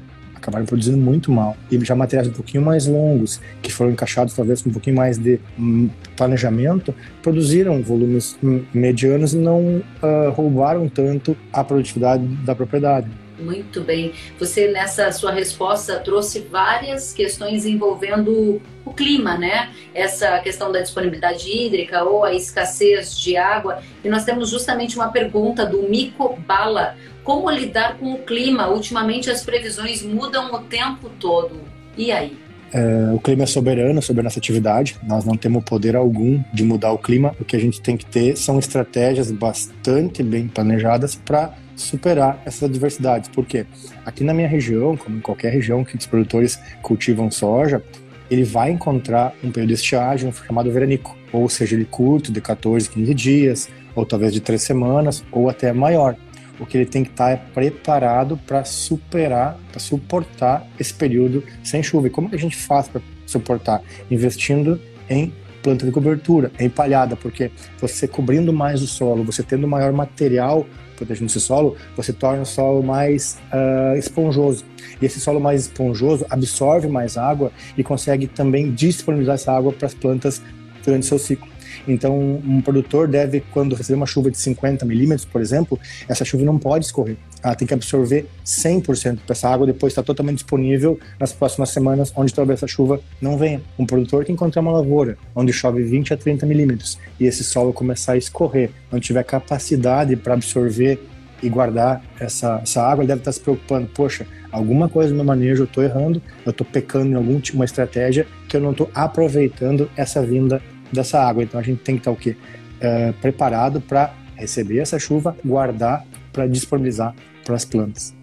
[0.45, 1.57] acabaram produzindo muito mal.
[1.71, 5.17] E já materiais um pouquinho mais longos, que foram encaixados talvez com um pouquinho mais
[5.17, 8.37] de um, planejamento, produziram volumes
[8.73, 13.09] medianos e não uh, roubaram tanto a produtividade da propriedade.
[13.37, 14.13] Muito bem.
[14.39, 19.71] Você, nessa sua resposta, trouxe várias questões envolvendo o clima, né?
[19.93, 23.81] Essa questão da disponibilidade hídrica ou a escassez de água.
[24.03, 26.95] E nós temos justamente uma pergunta do Mico Bala.
[27.25, 28.69] Como lidar com o clima?
[28.69, 31.59] Ultimamente as previsões mudam o tempo todo.
[31.97, 32.37] E aí?
[32.71, 36.63] É, o clima é soberano sobre a nossa atividade, nós não temos poder algum de
[36.63, 37.35] mudar o clima.
[37.39, 42.63] O que a gente tem que ter são estratégias bastante bem planejadas para superar essas
[42.69, 43.27] adversidades.
[43.29, 43.65] Porque
[44.05, 47.81] aqui na minha região, como em qualquer região que os produtores cultivam soja,
[48.29, 52.89] ele vai encontrar um período de estiagem chamado veranico, ou seja, ele curto, de 14,
[52.89, 56.15] 15 dias, ou talvez de 3 semanas, ou até maior.
[56.59, 61.83] O que ele tem que estar é preparado para superar, para suportar esse período sem
[61.83, 62.07] chuva.
[62.07, 63.81] E como que a gente faz para suportar?
[64.09, 69.67] Investindo em planta de cobertura, em palhada, porque você cobrindo mais o solo, você tendo
[69.67, 70.65] maior material
[70.95, 74.63] protegendo esse solo, você torna o solo mais uh, esponjoso.
[75.01, 79.87] E esse solo mais esponjoso absorve mais água e consegue também disponibilizar essa água para
[79.87, 80.41] as plantas
[80.83, 81.54] durante seu ciclo.
[81.87, 86.43] Então, um produtor deve, quando receber uma chuva de 50 milímetros, por exemplo, essa chuva
[86.43, 87.17] não pode escorrer.
[87.43, 92.33] Ela tem que absorver 100% essa água, depois está totalmente disponível nas próximas semanas, onde
[92.33, 93.61] talvez essa chuva não venha.
[93.77, 97.73] Um produtor que encontrar uma lavoura onde chove 20 a 30 milímetros e esse solo
[97.73, 100.99] começar a escorrer, não tiver capacidade para absorver
[101.41, 105.25] e guardar essa, essa água, ele deve estar se preocupando, poxa, alguma coisa no meu
[105.25, 109.89] manejo eu estou errando, eu estou pecando em alguma estratégia que eu não estou aproveitando
[109.95, 110.61] essa vinda
[110.91, 111.43] dessa água.
[111.43, 112.35] Então a gente tem que estar o quê?
[112.79, 118.15] É, preparado para receber essa chuva, guardar para disponibilizar para as plantas.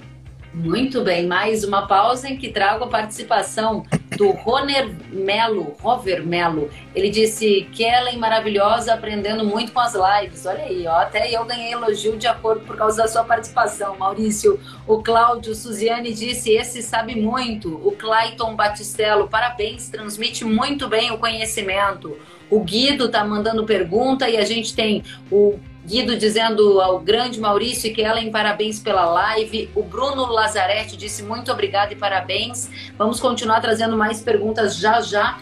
[0.55, 3.87] Muito bem, mais uma pausa em que trago a participação
[4.19, 6.69] do Roner Melo, Rover Melo.
[6.95, 10.45] Ele disse: Kellen maravilhosa, aprendendo muito com as lives.
[10.45, 14.61] Olha aí, ó, até eu ganhei elogio de acordo por causa da sua participação, Maurício.
[14.87, 17.75] O Cláudio Suziane disse: Esse sabe muito.
[17.83, 22.15] O Clayton Batistello, parabéns, transmite muito bem o conhecimento.
[22.53, 27.91] O Guido tá mandando pergunta e a gente tem o Guido dizendo ao grande Maurício
[27.91, 29.71] e Kellen, parabéns pela live.
[29.75, 32.69] O Bruno Lazarete disse muito obrigado e parabéns.
[32.99, 35.39] Vamos continuar trazendo mais perguntas já já.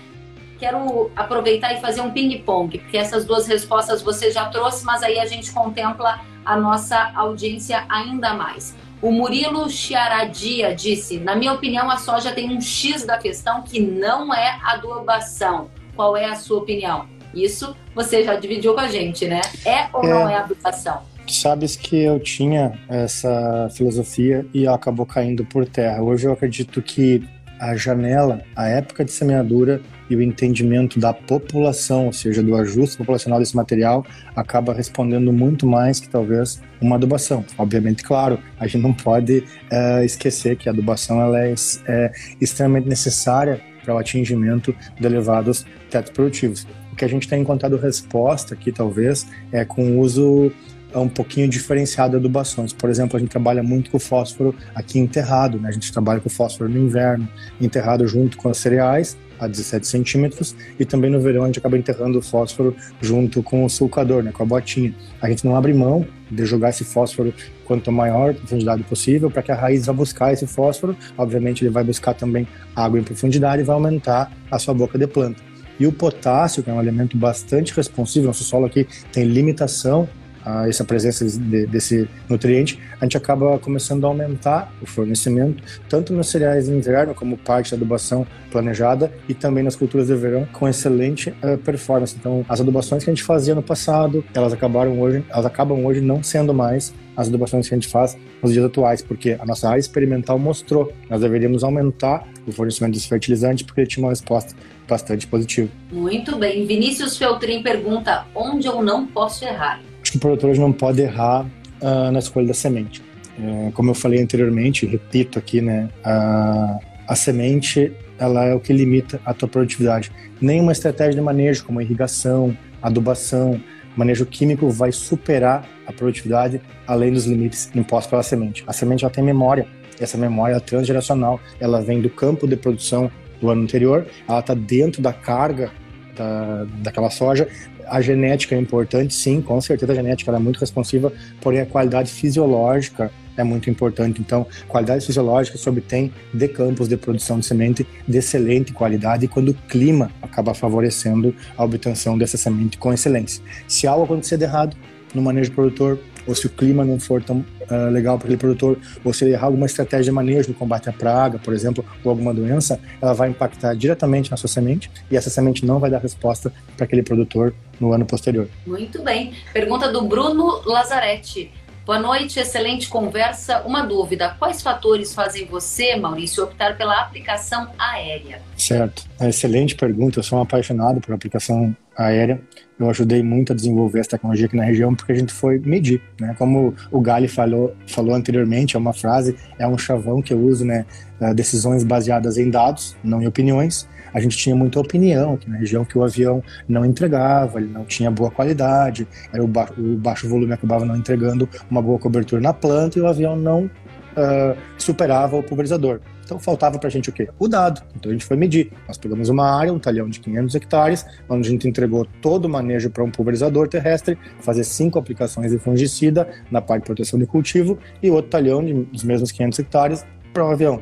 [0.60, 5.18] Quero aproveitar e fazer um ping-pong, porque essas duas respostas você já trouxe, mas aí
[5.18, 8.72] a gente contempla a nossa audiência ainda mais.
[9.02, 13.80] O Murilo Chiaradia disse: Na minha opinião, a soja tem um X da questão que
[13.80, 15.68] não é adubação.
[16.00, 17.04] Qual é a sua opinião?
[17.34, 19.42] Isso você já dividiu com a gente, né?
[19.66, 21.02] É ou é, não é adubação?
[21.28, 26.02] Sabes que eu tinha essa filosofia e acabou caindo por terra.
[26.02, 27.22] Hoje eu acredito que
[27.60, 32.96] a janela, a época de semeadura e o entendimento da população, ou seja, do ajuste
[32.96, 34.02] populacional desse material,
[34.34, 37.44] acaba respondendo muito mais que talvez uma adubação.
[37.58, 41.54] Obviamente, claro, a gente não pode é, esquecer que a adubação ela é,
[41.86, 46.66] é extremamente necessária para o atingimento de elevados tetos produtivos.
[46.92, 50.52] O que a gente tem encontrado resposta aqui, talvez, é com o uso
[50.94, 52.72] um pouquinho diferenciado de adubações.
[52.72, 55.68] Por exemplo, a gente trabalha muito com fósforo aqui enterrado, né?
[55.68, 57.28] A gente trabalha com fósforo no inverno,
[57.60, 61.78] enterrado junto com os cereais a 17 centímetros e também no verão a gente acaba
[61.78, 64.94] enterrando o fósforo junto com o sulcador, né, com a botinha.
[65.22, 67.32] A gente não abre mão de jogar esse fósforo
[67.64, 70.96] quanto maior profundidade possível para que a raiz vá buscar esse fósforo.
[71.16, 75.06] Obviamente ele vai buscar também água em profundidade e vai aumentar a sua boca de
[75.06, 75.49] planta.
[75.80, 80.06] E o potássio, que é um elemento bastante responsivo, nosso solo aqui tem limitação
[80.44, 86.12] a essa presença de, desse nutriente, a gente acaba começando a aumentar o fornecimento, tanto
[86.12, 90.46] nos cereais de inverno, como parte da adubação planejada, e também nas culturas de verão,
[90.52, 92.16] com excelente uh, performance.
[92.18, 96.00] Então, as adubações que a gente fazia no passado, elas acabaram hoje, elas acabam hoje
[96.00, 99.68] não sendo mais as adubações que a gente faz nos dias atuais, porque a nossa
[99.68, 104.10] área experimental mostrou que nós deveríamos aumentar o fornecimento desse fertilizante, porque ele tinha uma
[104.10, 104.54] resposta
[104.88, 105.68] bastante positiva.
[105.92, 106.66] Muito bem.
[106.66, 109.80] Vinícius Feltrin pergunta: onde eu não posso errar?
[110.10, 111.46] Acho que o produtor não pode errar
[111.80, 113.00] uh, na escolha da semente.
[113.38, 118.72] Uh, como eu falei anteriormente, repito aqui, né, uh, a semente ela é o que
[118.72, 120.10] limita a tua produtividade.
[120.40, 123.60] Nenhuma estratégia de manejo, como irrigação, adubação,
[123.96, 128.64] manejo químico, vai superar a produtividade além dos limites impostos pela semente.
[128.66, 129.64] A semente ela tem memória,
[130.00, 133.08] essa memória é transgeracional, ela vem do campo de produção
[133.40, 135.70] do ano anterior, ela está dentro da carga
[136.16, 137.48] da, daquela soja,
[137.90, 142.10] a genética é importante, sim, com certeza a genética é muito responsiva, porém a qualidade
[142.10, 144.20] fisiológica é muito importante.
[144.20, 149.50] Então, qualidade fisiológica se obtém de campos de produção de semente de excelente qualidade quando
[149.50, 153.42] o clima acaba favorecendo a obtenção dessa semente com excelência.
[153.66, 154.76] Se algo acontecer de errado
[155.12, 158.78] no manejo produtor, ou se o clima não for tão uh, legal para aquele produtor,
[159.04, 162.10] ou se ele errar alguma estratégia de manejo no combate à praga, por exemplo, ou
[162.10, 165.98] alguma doença, ela vai impactar diretamente na sua semente e essa semente não vai dar
[165.98, 168.46] resposta para aquele produtor no ano posterior.
[168.66, 169.32] Muito bem.
[169.52, 171.50] Pergunta do Bruno Lazzaretti.
[171.90, 173.62] Boa noite, excelente conversa.
[173.62, 178.40] Uma dúvida: quais fatores fazem você, Maurício, optar pela aplicação aérea?
[178.56, 180.20] Certo, excelente pergunta.
[180.20, 182.40] Eu sou um apaixonado por aplicação aérea.
[182.78, 186.00] Eu ajudei muito a desenvolver essa tecnologia aqui na região porque a gente foi medir,
[186.20, 186.32] né?
[186.38, 190.64] Como o Gali falou, falou anteriormente, é uma frase, é um chavão que eu uso,
[190.64, 190.86] né?
[191.34, 195.84] Decisões baseadas em dados, não em opiniões a gente tinha muita opinião aqui na região
[195.84, 200.28] que o avião não entregava, ele não tinha boa qualidade, era o, ba o baixo
[200.28, 205.36] volume acabava não entregando uma boa cobertura na planta e o avião não uh, superava
[205.36, 206.00] o pulverizador.
[206.24, 207.28] Então faltava para a gente o quê?
[207.40, 207.82] O dado.
[207.96, 208.70] Então a gente foi medir.
[208.86, 212.48] Nós pegamos uma área, um talhão de 500 hectares, onde a gente entregou todo o
[212.48, 217.26] manejo para um pulverizador terrestre, fazer cinco aplicações de fungicida na parte de proteção de
[217.26, 220.80] cultivo e outro talhão de, dos mesmos 500 hectares para o avião.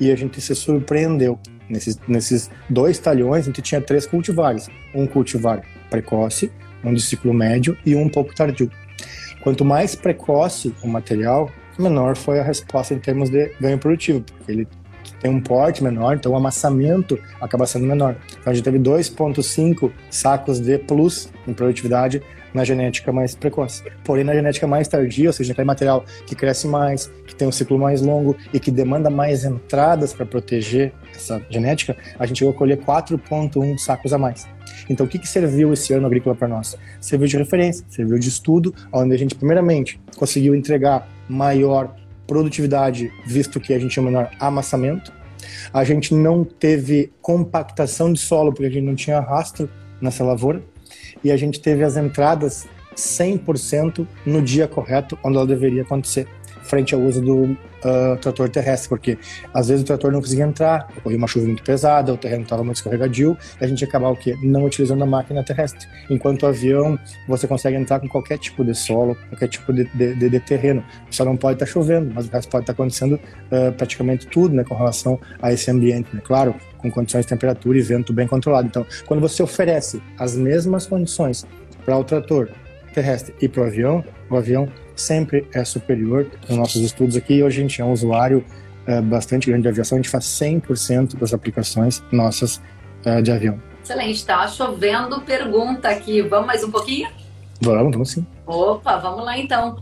[0.00, 5.06] E a gente se surpreendeu Nesses, nesses dois talhões, a gente tinha três cultivares: um
[5.06, 6.50] cultivar precoce,
[6.84, 8.70] um de ciclo médio e um pouco tardio.
[9.42, 14.52] Quanto mais precoce o material, menor foi a resposta em termos de ganho produtivo, porque
[14.52, 14.68] ele
[15.20, 18.16] tem um porte menor, então o amassamento acaba sendo menor.
[18.40, 23.82] Então a gente teve 2,5 sacos de plus em produtividade na genética mais precoce.
[24.02, 27.52] Porém, na genética mais tardia, ou seja, aquele material que cresce mais, que tem um
[27.52, 32.52] ciclo mais longo e que demanda mais entradas para proteger essa genética, a gente chegou
[32.52, 34.46] a colher 4,1 sacos a mais.
[34.88, 36.76] Então, o que, que serviu esse ano agrícola para nós?
[37.00, 41.94] Serviu de referência, serviu de estudo, onde a gente, primeiramente, conseguiu entregar maior
[42.26, 45.12] produtividade, visto que a gente tinha menor amassamento.
[45.72, 49.68] A gente não teve compactação de solo, porque a gente não tinha rastro
[50.00, 50.62] nessa lavoura
[51.22, 56.26] e a gente teve as entradas 100% no dia correto, onde ela deveria acontecer,
[56.62, 59.18] frente ao uso do uh, trator terrestre, porque
[59.54, 62.64] às vezes o trator não conseguia entrar, ocorria uma chuva muito pesada, o terreno estava
[62.64, 64.36] muito escorregadio, e a gente acabava o quê?
[64.42, 65.86] Não utilizando a máquina terrestre.
[66.10, 70.14] Enquanto o avião, você consegue entrar com qualquer tipo de solo, qualquer tipo de, de,
[70.14, 70.84] de, de terreno.
[71.10, 74.26] Só não pode estar tá chovendo, mas o resto pode estar tá acontecendo uh, praticamente
[74.26, 76.08] tudo né, com relação a esse ambiente.
[76.12, 76.20] Né?
[76.24, 78.66] Claro, com condições de temperatura e vento bem controlado.
[78.66, 81.46] Então, quando você oferece as mesmas condições
[81.84, 82.48] para o trator
[82.92, 86.26] terrestre e para o avião, o avião sempre é superior.
[86.48, 88.44] Nos nossos estudos aqui, hoje a gente é um usuário
[88.86, 92.60] é, bastante grande de aviação, a gente faz 100% das aplicações nossas
[93.04, 93.60] é, de avião.
[93.82, 96.22] Excelente, tá chovendo pergunta aqui.
[96.22, 97.08] Vamos mais um pouquinho?
[97.60, 98.26] Vamos, vamos sim.
[98.46, 99.76] Opa, vamos lá então.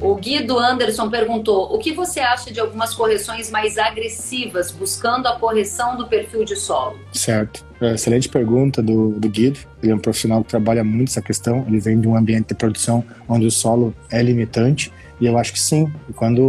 [0.00, 5.38] O Guido Anderson perguntou: o que você acha de algumas correções mais agressivas, buscando a
[5.38, 6.96] correção do perfil de solo?
[7.12, 7.64] Certo.
[7.80, 9.58] É, excelente pergunta do, do Guido.
[9.82, 11.64] Ele é um profissional que trabalha muito essa questão.
[11.68, 14.92] Ele vem de um ambiente de produção onde o solo é limitante.
[15.20, 15.90] E eu acho que sim.
[16.16, 16.40] Quando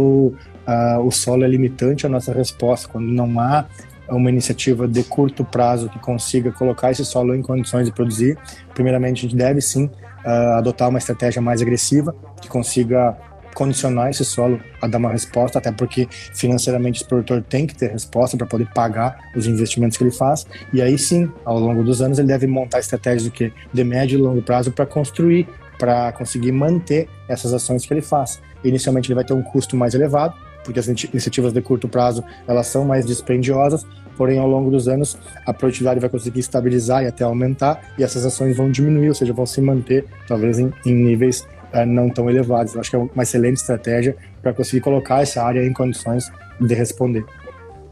[0.66, 3.66] uh, o solo é limitante, a nossa resposta, quando não há
[4.08, 8.36] uma iniciativa de curto prazo que consiga colocar esse solo em condições de produzir,
[8.74, 13.16] primeiramente a gente deve sim uh, adotar uma estratégia mais agressiva, que consiga
[13.54, 17.90] condicionar esse solo a dar uma resposta, até porque financeiramente o produtor tem que ter
[17.90, 20.46] resposta para poder pagar os investimentos que ele faz.
[20.72, 24.18] E aí sim, ao longo dos anos, ele deve montar estratégias do que de médio
[24.18, 25.48] e longo prazo para construir,
[25.78, 28.40] para conseguir manter essas ações que ele faz.
[28.64, 30.34] Inicialmente ele vai ter um custo mais elevado,
[30.64, 33.84] porque as iniciativas de curto prazo elas são mais dispendiosas,
[34.16, 38.24] porém ao longo dos anos a produtividade vai conseguir estabilizar e até aumentar e essas
[38.24, 41.46] ações vão diminuir, ou seja, vão se manter talvez em, em níveis
[41.86, 42.74] não tão elevados.
[42.74, 46.74] Eu acho que é uma excelente estratégia para conseguir colocar essa área em condições de
[46.74, 47.24] responder.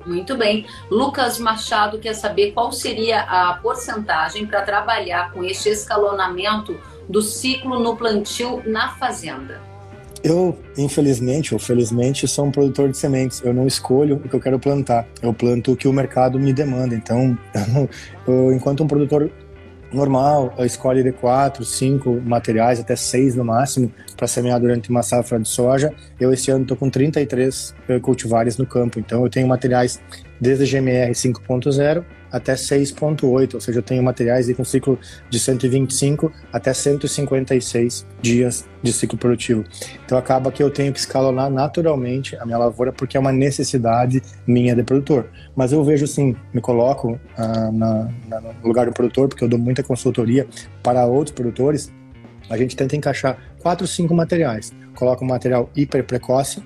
[0.06, 0.66] Muito bem.
[0.90, 6.78] Lucas Machado quer saber qual seria a porcentagem para trabalhar com este escalonamento
[7.08, 9.60] do ciclo no plantio na fazenda.
[10.22, 13.40] Eu, infelizmente ou felizmente, sou um produtor de sementes.
[13.42, 15.06] Eu não escolho o que eu quero plantar.
[15.22, 16.94] Eu planto o que o mercado me demanda.
[16.94, 17.36] Então,
[18.26, 19.30] eu, enquanto um produtor
[19.92, 25.38] normal, escolhe de quatro, cinco materiais, até seis no máximo, para semear durante uma safra
[25.38, 25.92] de soja.
[26.18, 28.98] Eu esse ano estou com 33 eh, cultivares no campo.
[28.98, 30.00] Então, eu tenho materiais
[30.40, 36.72] desde GMR 5.0 até 6.8, ou seja, eu tenho materiais com ciclo de 125 até
[36.72, 39.64] 156 dias de ciclo produtivo.
[40.04, 44.22] Então acaba que eu tenho que escalonar naturalmente a minha lavoura porque é uma necessidade
[44.46, 45.28] minha de produtor.
[45.54, 49.48] Mas eu vejo sim, me coloco ah, na, na, no lugar do produtor porque eu
[49.48, 50.46] dou muita consultoria
[50.82, 51.92] para outros produtores.
[52.48, 54.72] A gente tenta encaixar quatro, cinco materiais.
[54.94, 56.62] Coloca um material hiper precoce,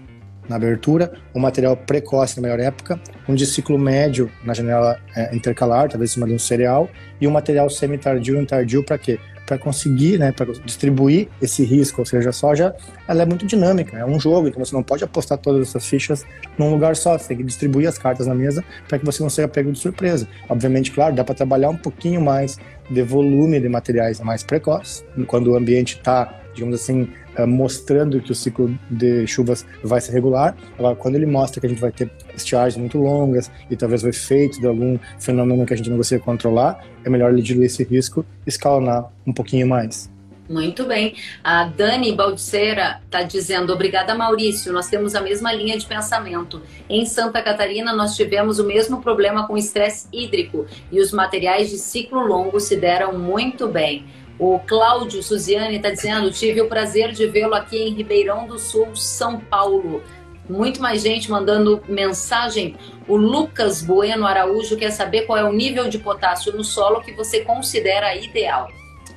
[0.48, 5.34] na abertura, um material precoce na maior época, um de ciclo médio na janela é,
[5.34, 6.88] intercalar, talvez em cima de um cereal,
[7.20, 9.18] e um material semi-tardio e tardio para quê?
[9.46, 12.74] Para conseguir, né, para distribuir esse risco, ou seja, a soja
[13.06, 16.24] ela é muito dinâmica, é um jogo, então você não pode apostar todas essas fichas
[16.56, 19.28] num lugar só, você tem que distribuir as cartas na mesa para que você não
[19.28, 20.26] seja pego de surpresa.
[20.48, 22.58] Obviamente, claro, dá para trabalhar um pouquinho mais
[22.90, 27.08] de volume de materiais mais precoces, quando o ambiente está digamos assim,
[27.46, 30.56] mostrando que o ciclo de chuvas vai ser regular.
[30.78, 34.08] Agora, quando ele mostra que a gente vai ter estiagens muito longas e talvez o
[34.08, 37.82] efeito de algum fenômeno que a gente não consiga controlar, é melhor ele diluir esse
[37.84, 40.12] risco e escalonar um pouquinho mais.
[40.48, 41.14] Muito bem.
[41.42, 44.72] A Dani Baldiceira está dizendo: Obrigada, Maurício.
[44.72, 46.60] Nós temos a mesma linha de pensamento.
[46.88, 51.78] Em Santa Catarina, nós tivemos o mesmo problema com estresse hídrico e os materiais de
[51.78, 54.04] ciclo longo se deram muito bem.
[54.38, 58.94] O Cláudio Suziane está dizendo: tive o prazer de vê-lo aqui em Ribeirão do Sul,
[58.94, 60.02] São Paulo.
[60.48, 62.76] Muito mais gente mandando mensagem.
[63.08, 67.12] O Lucas Bueno Araújo quer saber qual é o nível de potássio no solo que
[67.12, 68.68] você considera ideal.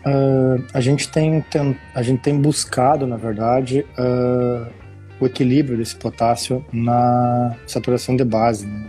[0.06, 4.72] Uh, a, gente tem, tem, a gente tem buscado, na verdade, uh,
[5.20, 8.68] o equilíbrio desse potássio na saturação de base.
[8.68, 8.88] Né?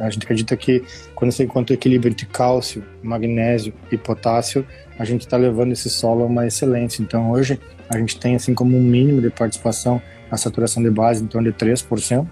[0.00, 0.82] A, gente, acredita que
[1.14, 4.66] quando você encontra o equilíbrio entre cálcio, magnésio e potássio,
[4.98, 7.02] a gente está levando esse solo a uma excelência.
[7.02, 10.00] Então hoje a gente tem assim como um mínimo de participação
[10.30, 12.24] na saturação de base em torno de 3%.
[12.24, 12.28] Uh,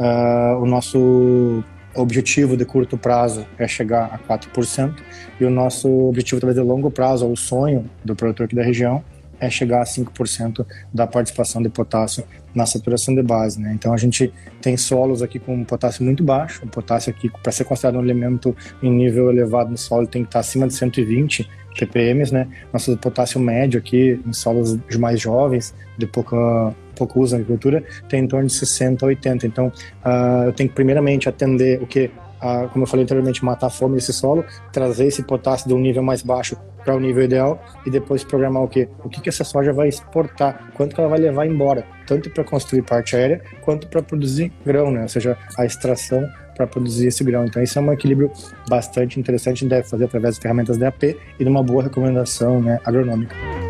[0.00, 1.62] ah, o nosso
[1.94, 4.94] objetivo de curto prazo é chegar a 4%
[5.40, 9.04] e o nosso objetivo talvez de longo prazo, o sonho do produtor aqui da região,
[9.42, 10.64] é chegar a 5%
[10.94, 12.24] da participação de potássio
[12.54, 13.60] na saturação de base.
[13.60, 13.72] Né?
[13.74, 16.64] Então a gente tem solos aqui com potássio muito baixo.
[16.64, 20.28] O potássio aqui, para ser considerado um elemento em nível elevado no solo, tem que
[20.28, 22.32] estar acima de 120 ppm.
[22.32, 22.48] Né?
[22.72, 28.22] Nosso potássio médio aqui em solos mais jovens, de pouca pouco uso na agricultura, tem
[28.22, 29.46] em torno de 60 a 80.
[29.46, 29.72] Então,
[30.04, 32.10] uh, eu tenho que primeiramente atender o que
[32.42, 35.78] a, como eu falei anteriormente, matar a fome desse solo, trazer esse potássio de um
[35.78, 38.88] nível mais baixo para o nível ideal e depois programar o quê?
[39.04, 42.42] O que, que essa soja vai exportar, quanto que ela vai levar embora, tanto para
[42.42, 45.02] construir parte aérea quanto para produzir grão, né?
[45.02, 47.44] ou seja, a extração para produzir esse grão.
[47.44, 48.30] Então, isso é um equilíbrio
[48.68, 51.04] bastante interessante, deve fazer através de ferramentas DAP
[51.38, 53.61] e de uma boa recomendação né, agronômica.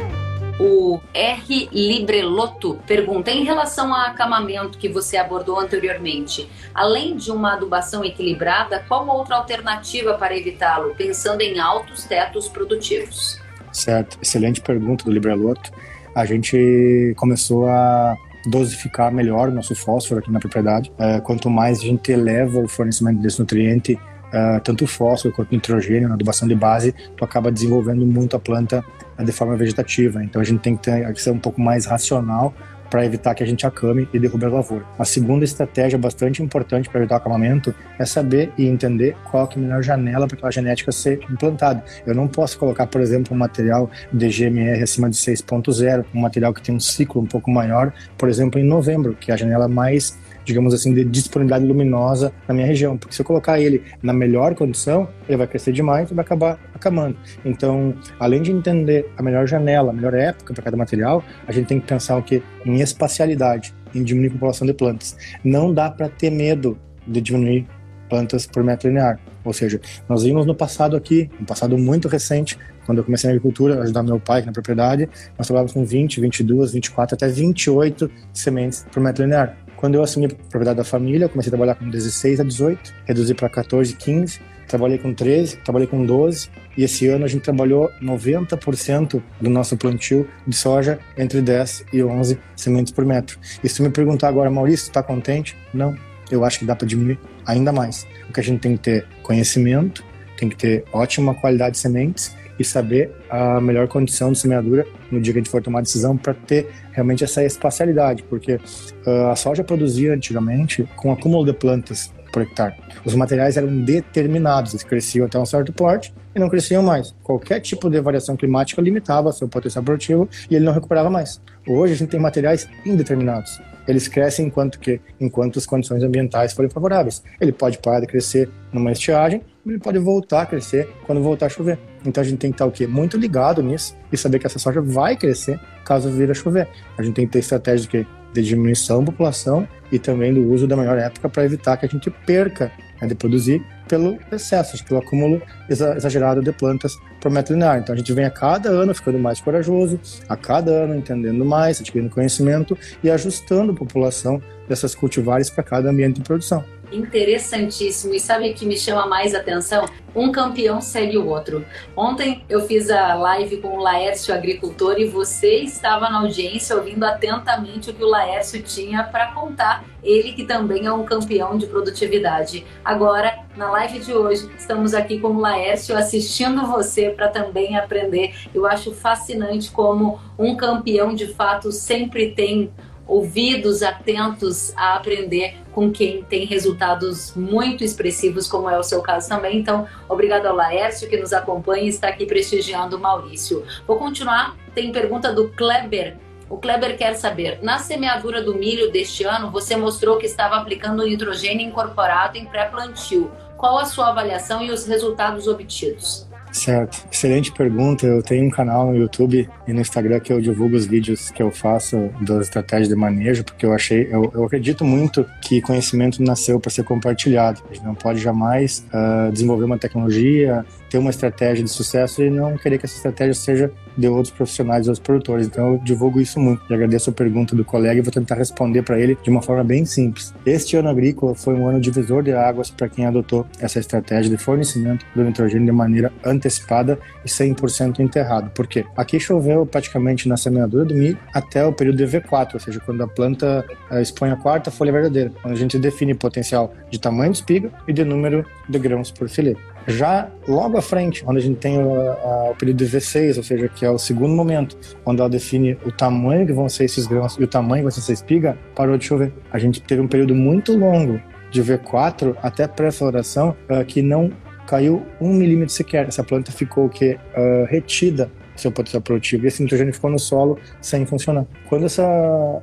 [0.65, 1.69] O R.
[1.73, 8.85] Librelotto pergunta: em relação ao acamamento que você abordou anteriormente, além de uma adubação equilibrada,
[8.87, 13.41] qual outra alternativa para evitá-lo, pensando em altos tetos produtivos?
[13.73, 15.73] Certo, excelente pergunta do Librelotto.
[16.15, 20.93] A gente começou a dosificar melhor o nosso fósforo aqui na propriedade.
[20.97, 23.99] É, quanto mais a gente eleva o fornecimento desse nutriente,
[24.33, 28.85] uh, tanto fósforo quanto nitrogênio na adubação de base, tu acaba desenvolvendo muito a planta
[29.18, 30.22] uh, de forma vegetativa.
[30.24, 32.55] Então a gente tem que, ter, que ser um pouco mais racional
[32.93, 34.85] para evitar que a gente acame e derrube a lavoura.
[34.99, 39.55] A segunda estratégia bastante importante para evitar o acamamento é saber e entender qual é
[39.55, 41.83] a melhor janela para aquela genética ser implantada.
[42.07, 46.53] Eu não posso colocar, por exemplo, um material de GMR acima de 6.0, um material
[46.53, 49.68] que tem um ciclo um pouco maior, por exemplo, em novembro, que é a janela
[49.68, 52.97] mais digamos assim, de disponibilidade luminosa na minha região.
[52.97, 56.59] Porque se eu colocar ele na melhor condição, ele vai crescer demais e vai acabar
[56.74, 57.16] acabando.
[57.45, 61.66] Então, além de entender a melhor janela, a melhor época para cada material, a gente
[61.66, 65.16] tem que pensar o que em espacialidade, em diminuir a população de plantas.
[65.45, 67.66] Não dá para ter medo de diminuir
[68.09, 69.18] plantas por metro linear.
[69.45, 73.32] Ou seja, nós vimos no passado aqui, no passado muito recente, quando eu comecei na
[73.32, 78.84] agricultura, ajudar meu pai na propriedade, nós trabalhávamos com 20, 22, 24, até 28 sementes
[78.93, 79.57] por metro linear.
[79.83, 82.95] Quando eu assumi a propriedade da família, eu comecei a trabalhar com 16 a 18,
[83.05, 87.43] reduzi para 14, 15, trabalhei com 13, trabalhei com 12, e esse ano a gente
[87.43, 93.41] trabalhou 90% do nosso plantio de soja entre 10 e 11 sementes por metro.
[93.64, 95.57] E se tu me perguntar agora, Maurício, está contente?
[95.74, 95.97] Não,
[96.30, 98.07] eu acho que dá para diminuir ainda mais.
[98.30, 100.05] O que a gente tem que ter conhecimento,
[100.37, 105.21] tem que ter ótima qualidade de sementes e saber a melhor condição de semeadura no
[105.21, 109.27] dia que a gente for tomar a decisão para ter realmente essa espacialidade, porque uh,
[109.31, 112.75] a soja produzia antigamente com acúmulo de plantas por hectare.
[113.05, 117.15] Os materiais eram determinados, eles cresciam até um certo porte e não cresciam mais.
[117.23, 121.41] Qualquer tipo de variação climática limitava seu potencial produtivo e ele não recuperava mais.
[121.69, 126.71] Hoje a gente tem materiais indeterminados eles crescem enquanto que enquanto as condições ambientais forem
[126.71, 127.23] favoráveis.
[127.41, 131.49] Ele pode parar de crescer numa estiagem, ele pode voltar a crescer quando voltar a
[131.49, 131.79] chover.
[132.05, 132.87] Então a gente tem que estar o quê?
[132.87, 136.69] Muito ligado nisso e saber que essa soja vai crescer caso vir a chover.
[136.99, 138.23] A gente tem que ter estratégia de?
[138.33, 141.89] De diminuição da população e também do uso da melhor época para evitar que a
[141.89, 147.79] gente perca né, de produzir pelo excesso, pelo acúmulo exagerado de plantas por metro linear.
[147.79, 151.79] Então a gente vem a cada ano ficando mais corajoso, a cada ano entendendo mais,
[151.79, 158.14] adquirindo conhecimento e ajustando a população dessas cultivares para cada ambiente de produção interessantíssimo.
[158.14, 159.86] E sabe o que me chama mais atenção?
[160.14, 161.64] Um campeão segue o outro.
[161.97, 167.05] Ontem eu fiz a live com o Laércio Agricultor e você estava na audiência ouvindo
[167.05, 169.84] atentamente o que o Laércio tinha para contar.
[170.03, 172.66] Ele que também é um campeão de produtividade.
[172.84, 178.34] Agora, na live de hoje, estamos aqui com o Laércio assistindo você para também aprender.
[178.53, 182.70] Eu acho fascinante como um campeão de fato sempre tem
[183.13, 189.29] ouvidos atentos a aprender com quem tem resultados muito expressivos, como é o seu caso
[189.29, 189.59] também.
[189.59, 193.65] Então, obrigado ao Laércio que nos acompanha e está aqui prestigiando o Maurício.
[193.87, 194.57] Vou continuar.
[194.75, 196.17] Tem pergunta do Kleber.
[196.49, 201.05] O Kleber quer saber: na semeadura do milho deste ano, você mostrou que estava aplicando
[201.05, 203.31] nitrogênio incorporado em pré-plantio.
[203.59, 206.27] Qual a sua avaliação e os resultados obtidos?
[206.53, 208.07] Certo, excelente pergunta.
[208.07, 211.43] Eu tenho um canal no YouTube e no Instagram que eu divulgo os vídeos que
[211.43, 216.23] eu faço das estratégias de manejo, porque eu achei, eu, eu acredito muito que conhecimento
[216.23, 217.63] nasceu para ser compartilhado.
[217.71, 222.29] A gente não pode jamais uh, desenvolver uma tecnologia, ter uma estratégia de sucesso e
[222.29, 225.47] não querer que essa estratégia seja de outros profissionais, outros produtores.
[225.47, 226.62] Então eu divulgo isso muito.
[226.70, 229.64] E agradeço a pergunta do colega e vou tentar responder para ele de uma forma
[229.64, 230.34] bem simples.
[230.45, 234.36] Este ano agrícola foi um ano divisor de águas para quem adotou essa estratégia de
[234.36, 238.51] fornecimento do nitrogênio de maneira antecipada e 100% enterrado.
[238.51, 238.84] Por quê?
[238.97, 243.03] Aqui choveu praticamente na semeadura do milho até o período de V4, ou seja, quando
[243.03, 247.32] a planta uh, expõe a quarta folha verdadeira, quando a gente define potencial de tamanho
[247.32, 249.72] de espiga e de número de grãos por filete.
[249.87, 253.43] Já logo à frente, onde a gente tem o, a, o período de V6, ou
[253.43, 257.07] seja, que é o segundo momento, onde ela define o tamanho que vão ser esses
[257.07, 259.33] grãos e o tamanho que vai ser essa espiga, parou de chover.
[259.53, 261.20] A gente teve um período muito longo
[261.51, 264.30] de V4 até pré-floração uh, que não
[264.66, 266.09] caiu um milímetro sequer.
[266.09, 270.59] Essa planta ficou que uh, retida seu potencial produtivo e esse nitrogênio ficou no solo
[270.80, 271.47] sem funcionar.
[271.68, 272.05] Quando essa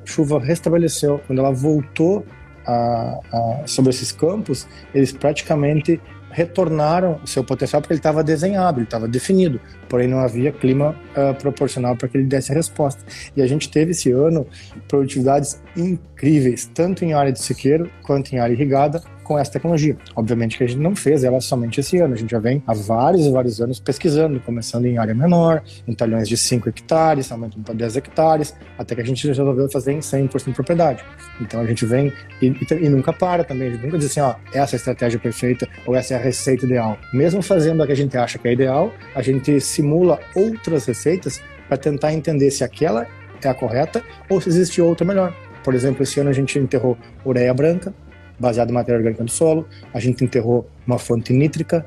[0.06, 2.26] chuva restabeleceu, quando ela voltou
[2.66, 6.00] a, a, sobre esses campos, eles praticamente
[6.32, 10.96] retornaram o seu potencial porque ele estava desenhado, ele estava definido, porém não havia clima
[11.16, 13.04] uh, proporcional para que ele desse a resposta.
[13.36, 14.48] E a gente teve esse ano
[14.88, 19.96] produtividades incríveis, tanto em área de sequeiro quanto em área irrigada, com essa tecnologia.
[20.16, 22.74] Obviamente que a gente não fez ela somente esse ano, a gente já vem há
[22.74, 27.64] vários e vários anos pesquisando, começando em área menor, em talhões de 5 hectares, aumentando
[27.64, 31.06] para 10 hectares, até que a gente resolveu fazer em 100% de propriedade.
[31.40, 32.12] Então a gente vem
[32.42, 34.80] e, e, e, nunca para também, a gente nunca diz assim, ó, essa é a
[34.80, 36.98] estratégia perfeita ou essa é a receita ideal.
[37.14, 41.40] Mesmo fazendo a que a gente acha que é ideal, a gente simula outras receitas
[41.68, 43.06] para tentar entender se aquela
[43.44, 45.36] é a correta ou se existe outra melhor.
[45.64, 47.94] Por exemplo, esse ano a gente enterrou ureia branca,
[48.40, 51.86] baseado em matéria orgânica do solo, a gente enterrou uma fonte nítrica,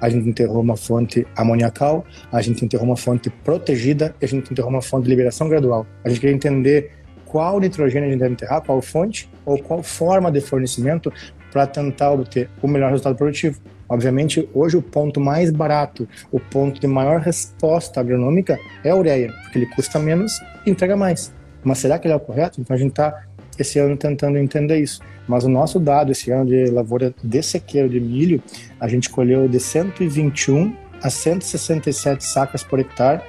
[0.00, 4.50] a gente enterrou uma fonte amoniacal, a gente enterrou uma fonte protegida e a gente
[4.50, 5.86] enterrou uma fonte de liberação gradual.
[6.04, 6.92] A gente queria entender
[7.26, 11.12] qual nitrogênio a gente deve enterrar, qual fonte ou qual forma de fornecimento
[11.52, 13.60] para tentar obter o melhor resultado produtivo.
[13.88, 19.32] Obviamente, hoje o ponto mais barato, o ponto de maior resposta agronômica é a ureia,
[19.42, 21.32] porque ele custa menos e entrega mais.
[21.62, 22.60] Mas será que ele é o correto?
[22.60, 23.24] Então a gente está
[23.62, 25.00] esse ano tentando entender isso.
[25.28, 28.42] Mas o nosso dado esse ano de lavoura de sequeiro de milho,
[28.80, 33.22] a gente colheu de 121 a 167 sacas por hectare,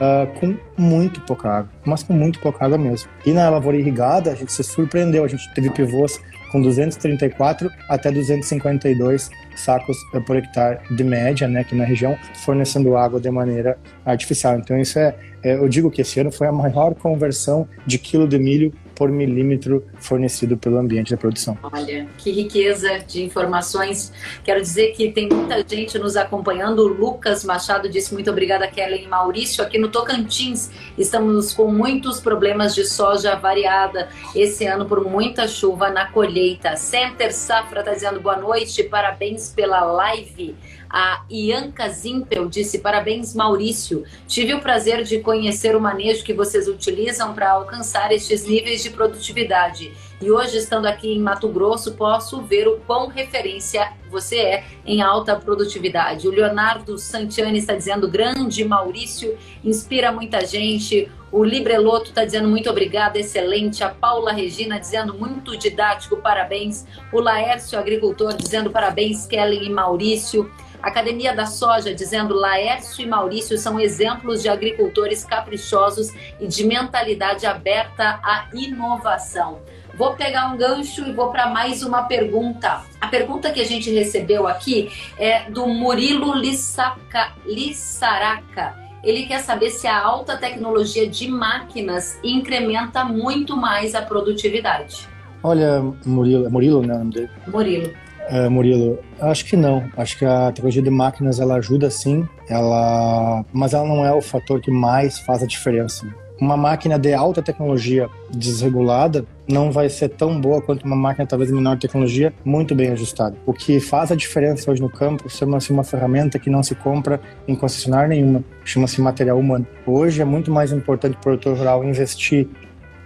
[0.00, 3.08] uh, com muito pouca água, mas com muito pouca água mesmo.
[3.26, 6.20] E na lavoura irrigada, a gente se surpreendeu, a gente teve pivôs
[6.50, 12.96] com 234 até 252 sacos eh, por hectare de média, né, aqui na região, fornecendo
[12.96, 14.56] água de maneira artificial.
[14.56, 18.26] Então isso é, é eu digo que esse ano foi a maior conversão de quilo
[18.26, 21.56] de milho por milímetro fornecido pelo ambiente da produção.
[21.62, 24.12] Olha, que riqueza de informações.
[24.42, 26.80] Quero dizer que tem muita gente nos acompanhando.
[26.80, 29.62] O Lucas Machado disse muito obrigada, Kellen e Maurício.
[29.62, 35.90] Aqui no Tocantins, estamos com muitos problemas de soja variada esse ano por muita chuva
[35.90, 36.74] na colheita.
[36.74, 40.56] Center Safra está dizendo boa noite, parabéns pela live.
[40.90, 44.04] A Ianca Zimpel disse: Parabéns, Maurício.
[44.26, 48.90] Tive o prazer de conhecer o manejo que vocês utilizam para alcançar estes níveis de
[48.90, 49.92] produtividade.
[50.20, 55.02] E hoje, estando aqui em Mato Grosso, posso ver o quão referência você é em
[55.02, 56.26] alta produtividade.
[56.26, 61.10] O Leonardo Santiani está dizendo: grande Maurício, inspira muita gente.
[61.30, 63.84] O Libreloto está dizendo muito obrigada, excelente.
[63.84, 66.86] A Paula Regina dizendo muito didático, parabéns.
[67.12, 70.50] O Laércio Agricultor dizendo parabéns, Kellen e Maurício.
[70.82, 77.46] Academia da Soja dizendo Laércio e Maurício são exemplos de agricultores caprichosos e de mentalidade
[77.46, 79.60] aberta à inovação.
[79.94, 82.82] Vou pegar um gancho e vou para mais uma pergunta.
[83.00, 88.76] A pergunta que a gente recebeu aqui é do Murilo Lissaka, Lissaraca.
[89.02, 95.08] Ele quer saber se a alta tecnologia de máquinas incrementa muito mais a produtividade.
[95.42, 97.28] Olha, Murilo, Murilo, né?
[97.46, 97.92] Murilo.
[98.30, 99.88] É, Murilo, acho que não.
[99.96, 104.20] Acho que a tecnologia de máquinas ela ajuda sim, ela, mas ela não é o
[104.20, 106.06] fator que mais faz a diferença.
[106.40, 111.50] Uma máquina de alta tecnologia desregulada não vai ser tão boa quanto uma máquina talvez
[111.50, 113.36] de menor tecnologia muito bem ajustada.
[113.44, 117.20] O que faz a diferença hoje no campo chama-se uma ferramenta que não se compra
[117.48, 119.66] em concessionária nenhuma, chama-se material humano.
[119.84, 122.46] Hoje é muito mais importante o produtor rural investir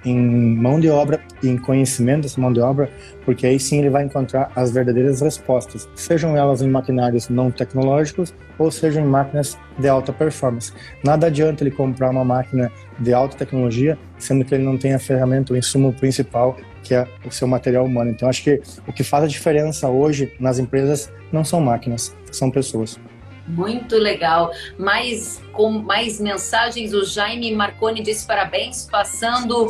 [0.04, 0.18] em
[0.56, 2.90] mão de obra em conhecimento dessa mão de obra,
[3.24, 8.34] porque aí sim ele vai encontrar as verdadeiras respostas, sejam elas em maquinários não tecnológicos
[8.58, 10.72] ou sejam em máquinas de alta performance.
[11.04, 14.98] Nada adianta ele comprar uma máquina de alta tecnologia, sendo que ele não tem a
[14.98, 18.10] ferramenta, o insumo principal, que é o seu material humano.
[18.10, 22.50] Então acho que o que faz a diferença hoje nas empresas não são máquinas, são
[22.50, 22.98] pessoas.
[23.46, 24.52] Muito legal.
[24.78, 29.68] Mais, com mais mensagens, o Jaime Marconi disse parabéns, passando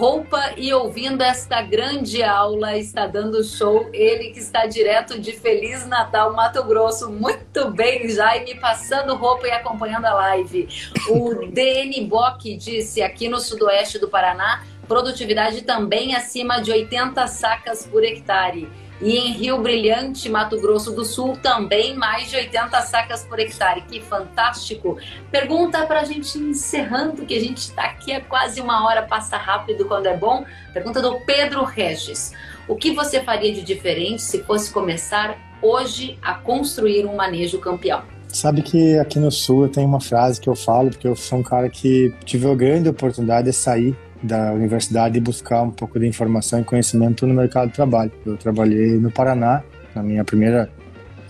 [0.00, 3.88] roupa e ouvindo esta grande aula, está dando show.
[3.92, 7.10] Ele que está direto de Feliz Natal, Mato Grosso.
[7.10, 10.68] Muito bem, Jaime, passando roupa e acompanhando a live.
[11.08, 17.86] O DN Bock disse aqui no sudoeste do Paraná, produtividade também acima de 80 sacas
[17.86, 18.68] por hectare.
[19.00, 23.82] E em Rio Brilhante, Mato Grosso do Sul, também mais de 80 sacas por hectare.
[23.82, 24.98] Que fantástico!
[25.30, 29.36] Pergunta para a gente encerrando, que a gente está aqui há quase uma hora, passa
[29.36, 30.44] rápido quando é bom.
[30.74, 32.32] Pergunta do Pedro Regis.
[32.68, 38.02] O que você faria de diferente se fosse começar hoje a construir um manejo campeão?
[38.28, 41.38] Sabe que aqui no Sul eu tenho uma frase que eu falo, porque eu sou
[41.38, 45.98] um cara que tive a grande oportunidade de sair da universidade e buscar um pouco
[45.98, 48.12] de informação e conhecimento no mercado de trabalho.
[48.24, 49.62] Eu trabalhei no Paraná,
[49.94, 50.70] na minha primeira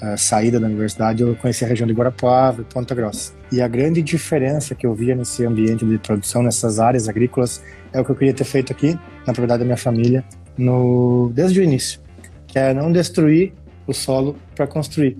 [0.03, 3.32] uh, saída da universidade, eu conheci a região de Guarapuava e Ponta Grossa.
[3.53, 7.62] E a grande diferença que eu via nesse ambiente de produção, nessas áreas agrícolas,
[7.93, 10.24] é o que eu queria ter feito aqui, na propriedade da minha família,
[10.57, 12.01] no, desde o início,
[12.47, 13.53] que é não destruir
[13.86, 15.16] o solo para construir.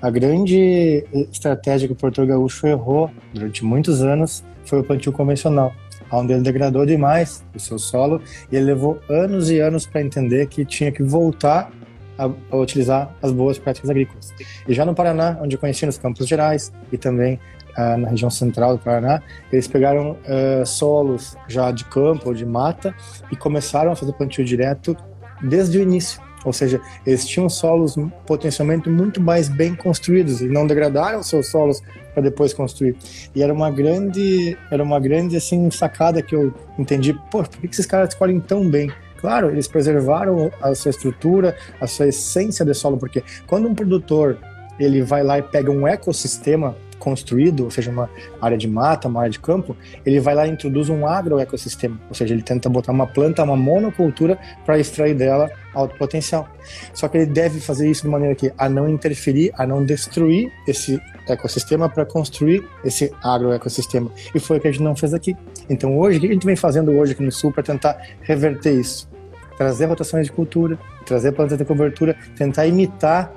[0.00, 5.74] A grande estratégia que o Porto Gaúcho errou durante muitos anos foi o plantio convencional
[6.12, 10.46] onde ele degradou demais o seu solo e ele levou anos e anos para entender
[10.46, 11.70] que tinha que voltar
[12.18, 14.32] a, a, utilizar as boas práticas agrícolas.
[14.68, 17.38] E já no Paraná, onde eu conheci nos Campos Gerais e também
[17.78, 22.44] uh, na região central do Paraná, eles pegaram uh, solos já de campo ou de
[22.44, 22.94] mata
[23.32, 24.96] e começaram a fazer plantio direto
[25.42, 26.20] desde o início.
[26.44, 31.82] Ou seja, eles tinham solos potencialmente muito mais bem construídos e não degradaram seus solos
[32.14, 32.96] para depois construir.
[33.34, 37.12] E era uma grande, era uma grande assim sacada que eu entendi.
[37.30, 38.90] Pô, por que esses caras escolhem tão bem?
[39.20, 44.38] Claro, eles preservaram a sua estrutura, a sua essência de solo, porque quando um produtor
[44.78, 48.08] ele vai lá e pega um ecossistema construído, ou seja, uma
[48.40, 49.76] área de mata, uma área de campo,
[50.06, 53.56] ele vai lá e introduz um agroecossistema, ou seja, ele tenta botar uma planta, uma
[53.56, 56.48] monocultura, para extrair dela alto potencial.
[56.92, 60.52] Só que ele deve fazer isso de maneira que a não interferir, a não destruir
[60.68, 64.10] esse ecossistema para construir esse agroecossistema.
[64.34, 65.36] E foi o que a gente não fez aqui.
[65.68, 68.72] Então hoje, o que a gente vem fazendo hoje aqui no Sul para tentar reverter
[68.72, 69.08] isso?
[69.56, 73.32] Trazer rotações de cultura, trazer plantas de cobertura, tentar imitar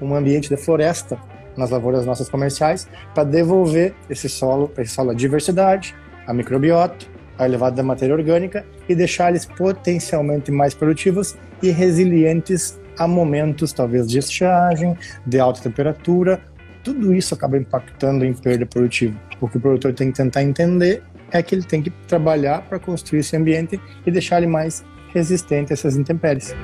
[0.00, 1.18] um ambiente de floresta
[1.56, 5.94] nas lavouras nossas comerciais para devolver esse solo, esse solo a diversidade,
[6.26, 7.06] a microbiota,
[7.38, 13.72] a elevada da matéria orgânica e deixar eles potencialmente mais produtivos e resilientes a momentos
[13.72, 14.96] talvez de estiagem,
[15.26, 16.40] de alta temperatura.
[16.82, 19.18] Tudo isso acaba impactando em perda produtiva.
[19.40, 21.02] O que o produtor tem que tentar entender
[21.32, 25.72] é que ele tem que trabalhar para construir esse ambiente e deixar ele mais resistente
[25.72, 26.54] a essas intempéries.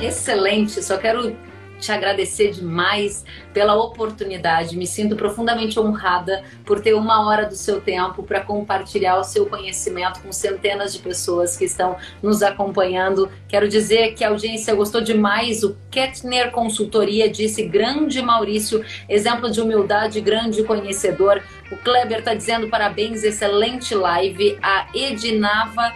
[0.00, 1.34] Excelente, só quero
[1.78, 4.76] te agradecer demais pela oportunidade.
[4.76, 9.46] Me sinto profundamente honrada por ter uma hora do seu tempo para compartilhar o seu
[9.46, 13.30] conhecimento com centenas de pessoas que estão nos acompanhando.
[13.48, 15.62] Quero dizer que a audiência gostou demais.
[15.62, 21.42] O Kettner Consultoria disse grande Maurício, exemplo de humildade, grande conhecedor.
[21.70, 24.58] O Kleber está dizendo parabéns, excelente live.
[24.62, 25.94] A Edinava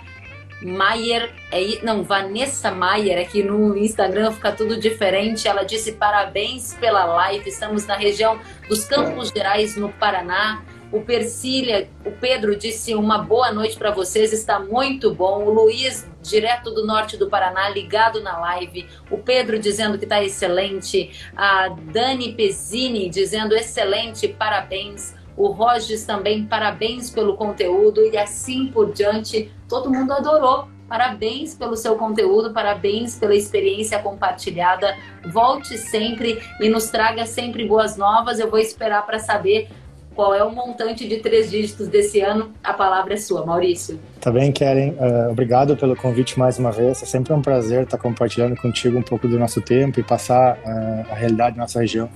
[0.63, 5.49] Maier, é, não, Vanessa Maier, aqui no Instagram fica tudo diferente.
[5.49, 7.49] Ela disse parabéns pela live.
[7.49, 8.39] Estamos na região
[8.69, 10.63] dos Campos Gerais, no Paraná.
[10.93, 15.45] O Persília, o Pedro disse uma boa noite para vocês, está muito bom.
[15.45, 18.89] O Luiz, direto do norte do Paraná, ligado na live.
[19.09, 21.13] O Pedro dizendo que está excelente.
[21.37, 25.15] A Dani Pezzini dizendo excelente, parabéns.
[25.41, 29.51] O Rogers também, parabéns pelo conteúdo e assim por diante.
[29.67, 30.69] Todo mundo adorou.
[30.87, 34.95] Parabéns pelo seu conteúdo, parabéns pela experiência compartilhada.
[35.33, 38.39] Volte sempre e nos traga sempre boas novas.
[38.39, 39.71] Eu vou esperar para saber
[40.15, 42.53] qual é o montante de três dígitos desse ano.
[42.63, 43.99] A palavra é sua, Maurício.
[44.21, 44.91] Tá bem, Karen.
[44.91, 47.03] Uh, obrigado pelo convite mais uma vez.
[47.03, 51.11] É sempre um prazer estar compartilhando contigo um pouco do nosso tempo e passar uh,
[51.11, 52.11] a realidade da nossa região.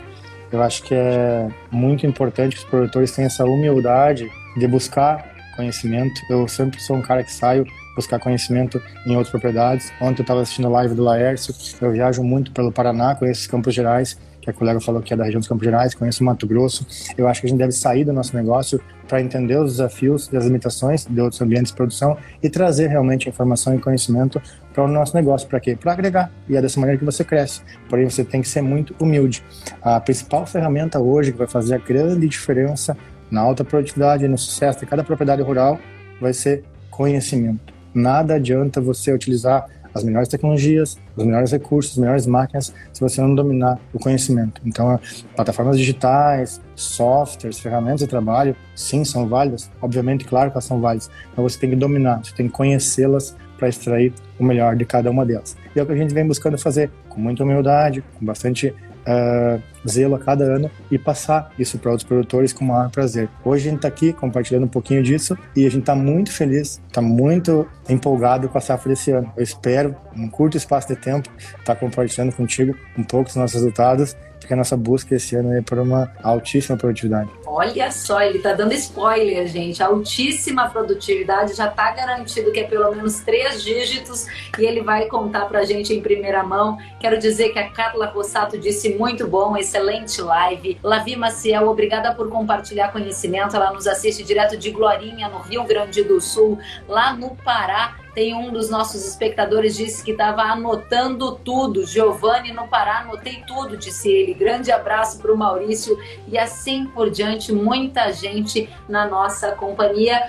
[0.54, 6.14] Eu acho que é muito importante que os produtores tenham essa humildade de buscar conhecimento.
[6.30, 9.92] Eu sempre sou um cara que saio buscar conhecimento em outras propriedades.
[10.00, 13.46] Ontem eu estava assistindo a live do Laércio, eu viajo muito pelo Paraná, conheço os
[13.48, 16.26] Campos Gerais, que a colega falou que é da região dos Campos Gerais, conheço o
[16.26, 16.86] Mato Grosso.
[17.16, 20.36] Eu acho que a gente deve sair do nosso negócio para entender os desafios e
[20.36, 24.40] as limitações de outros ambientes de produção e trazer realmente informação e conhecimento
[24.72, 25.48] para o nosso negócio.
[25.48, 25.76] Para quê?
[25.76, 26.30] Para agregar.
[26.48, 27.62] E é dessa maneira que você cresce.
[27.88, 29.42] Porém, você tem que ser muito humilde.
[29.80, 32.96] A principal ferramenta hoje que vai fazer a grande diferença
[33.30, 35.78] na alta produtividade e no sucesso de cada propriedade rural
[36.20, 37.72] vai ser conhecimento.
[37.94, 43.20] Nada adianta você utilizar as melhores tecnologias, os melhores recursos, as melhores máquinas, se você
[43.20, 44.60] não dominar o conhecimento.
[44.64, 44.98] Então,
[45.36, 49.70] plataformas digitais, softwares, ferramentas de trabalho, sim, são válidas.
[49.80, 53.36] Obviamente, claro que elas são válidas, mas você tem que dominar, você tem que conhecê-las
[53.56, 55.56] para extrair o melhor de cada uma delas.
[55.74, 58.74] E é o que a gente vem buscando fazer, com muita humildade, com bastante
[59.06, 63.28] uh, zelo a cada ano e passar isso para outros produtores com o maior prazer.
[63.44, 66.80] Hoje a gente está aqui compartilhando um pouquinho disso e a gente está muito feliz,
[66.86, 69.32] está muito empolgado com a safra desse ano.
[69.36, 73.54] Eu espero, num curto espaço de tempo, estar tá compartilhando contigo um pouco dos nossos
[73.54, 77.30] resultados porque a nossa busca esse ano é por uma altíssima produtividade.
[77.56, 79.80] Olha só, ele está dando spoiler, gente.
[79.80, 84.26] Altíssima produtividade já está garantido que é pelo menos três dígitos
[84.58, 86.76] e ele vai contar para a gente em primeira mão.
[86.98, 90.80] Quero dizer que a Carla Rossato disse muito bom, excelente live.
[90.82, 93.54] Lavi Maciel, obrigada por compartilhar conhecimento.
[93.54, 98.32] Ela nos assiste direto de Glorinha, no Rio Grande do Sul, lá no Pará tem
[98.32, 101.84] um dos nossos espectadores disse que estava anotando tudo.
[101.84, 104.32] Giovanni no Pará, anotei tudo, disse ele.
[104.32, 105.98] Grande abraço para o Maurício
[106.28, 110.22] e assim por diante, muita gente na nossa companhia.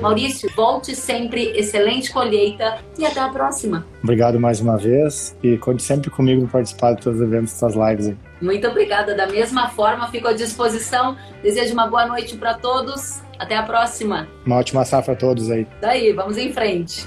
[0.00, 3.84] Maurício, volte sempre, excelente colheita e até a próxima.
[4.02, 7.74] Obrigado mais uma vez e conte sempre comigo para participar de todos os eventos, das
[7.74, 8.16] lives aí.
[8.40, 9.14] Muito obrigada.
[9.14, 11.16] Da mesma forma, fico à disposição.
[11.42, 13.20] Desejo uma boa noite para todos.
[13.38, 14.28] Até a próxima.
[14.46, 15.66] Uma ótima safra a todos aí.
[15.80, 17.06] Daí, vamos em frente.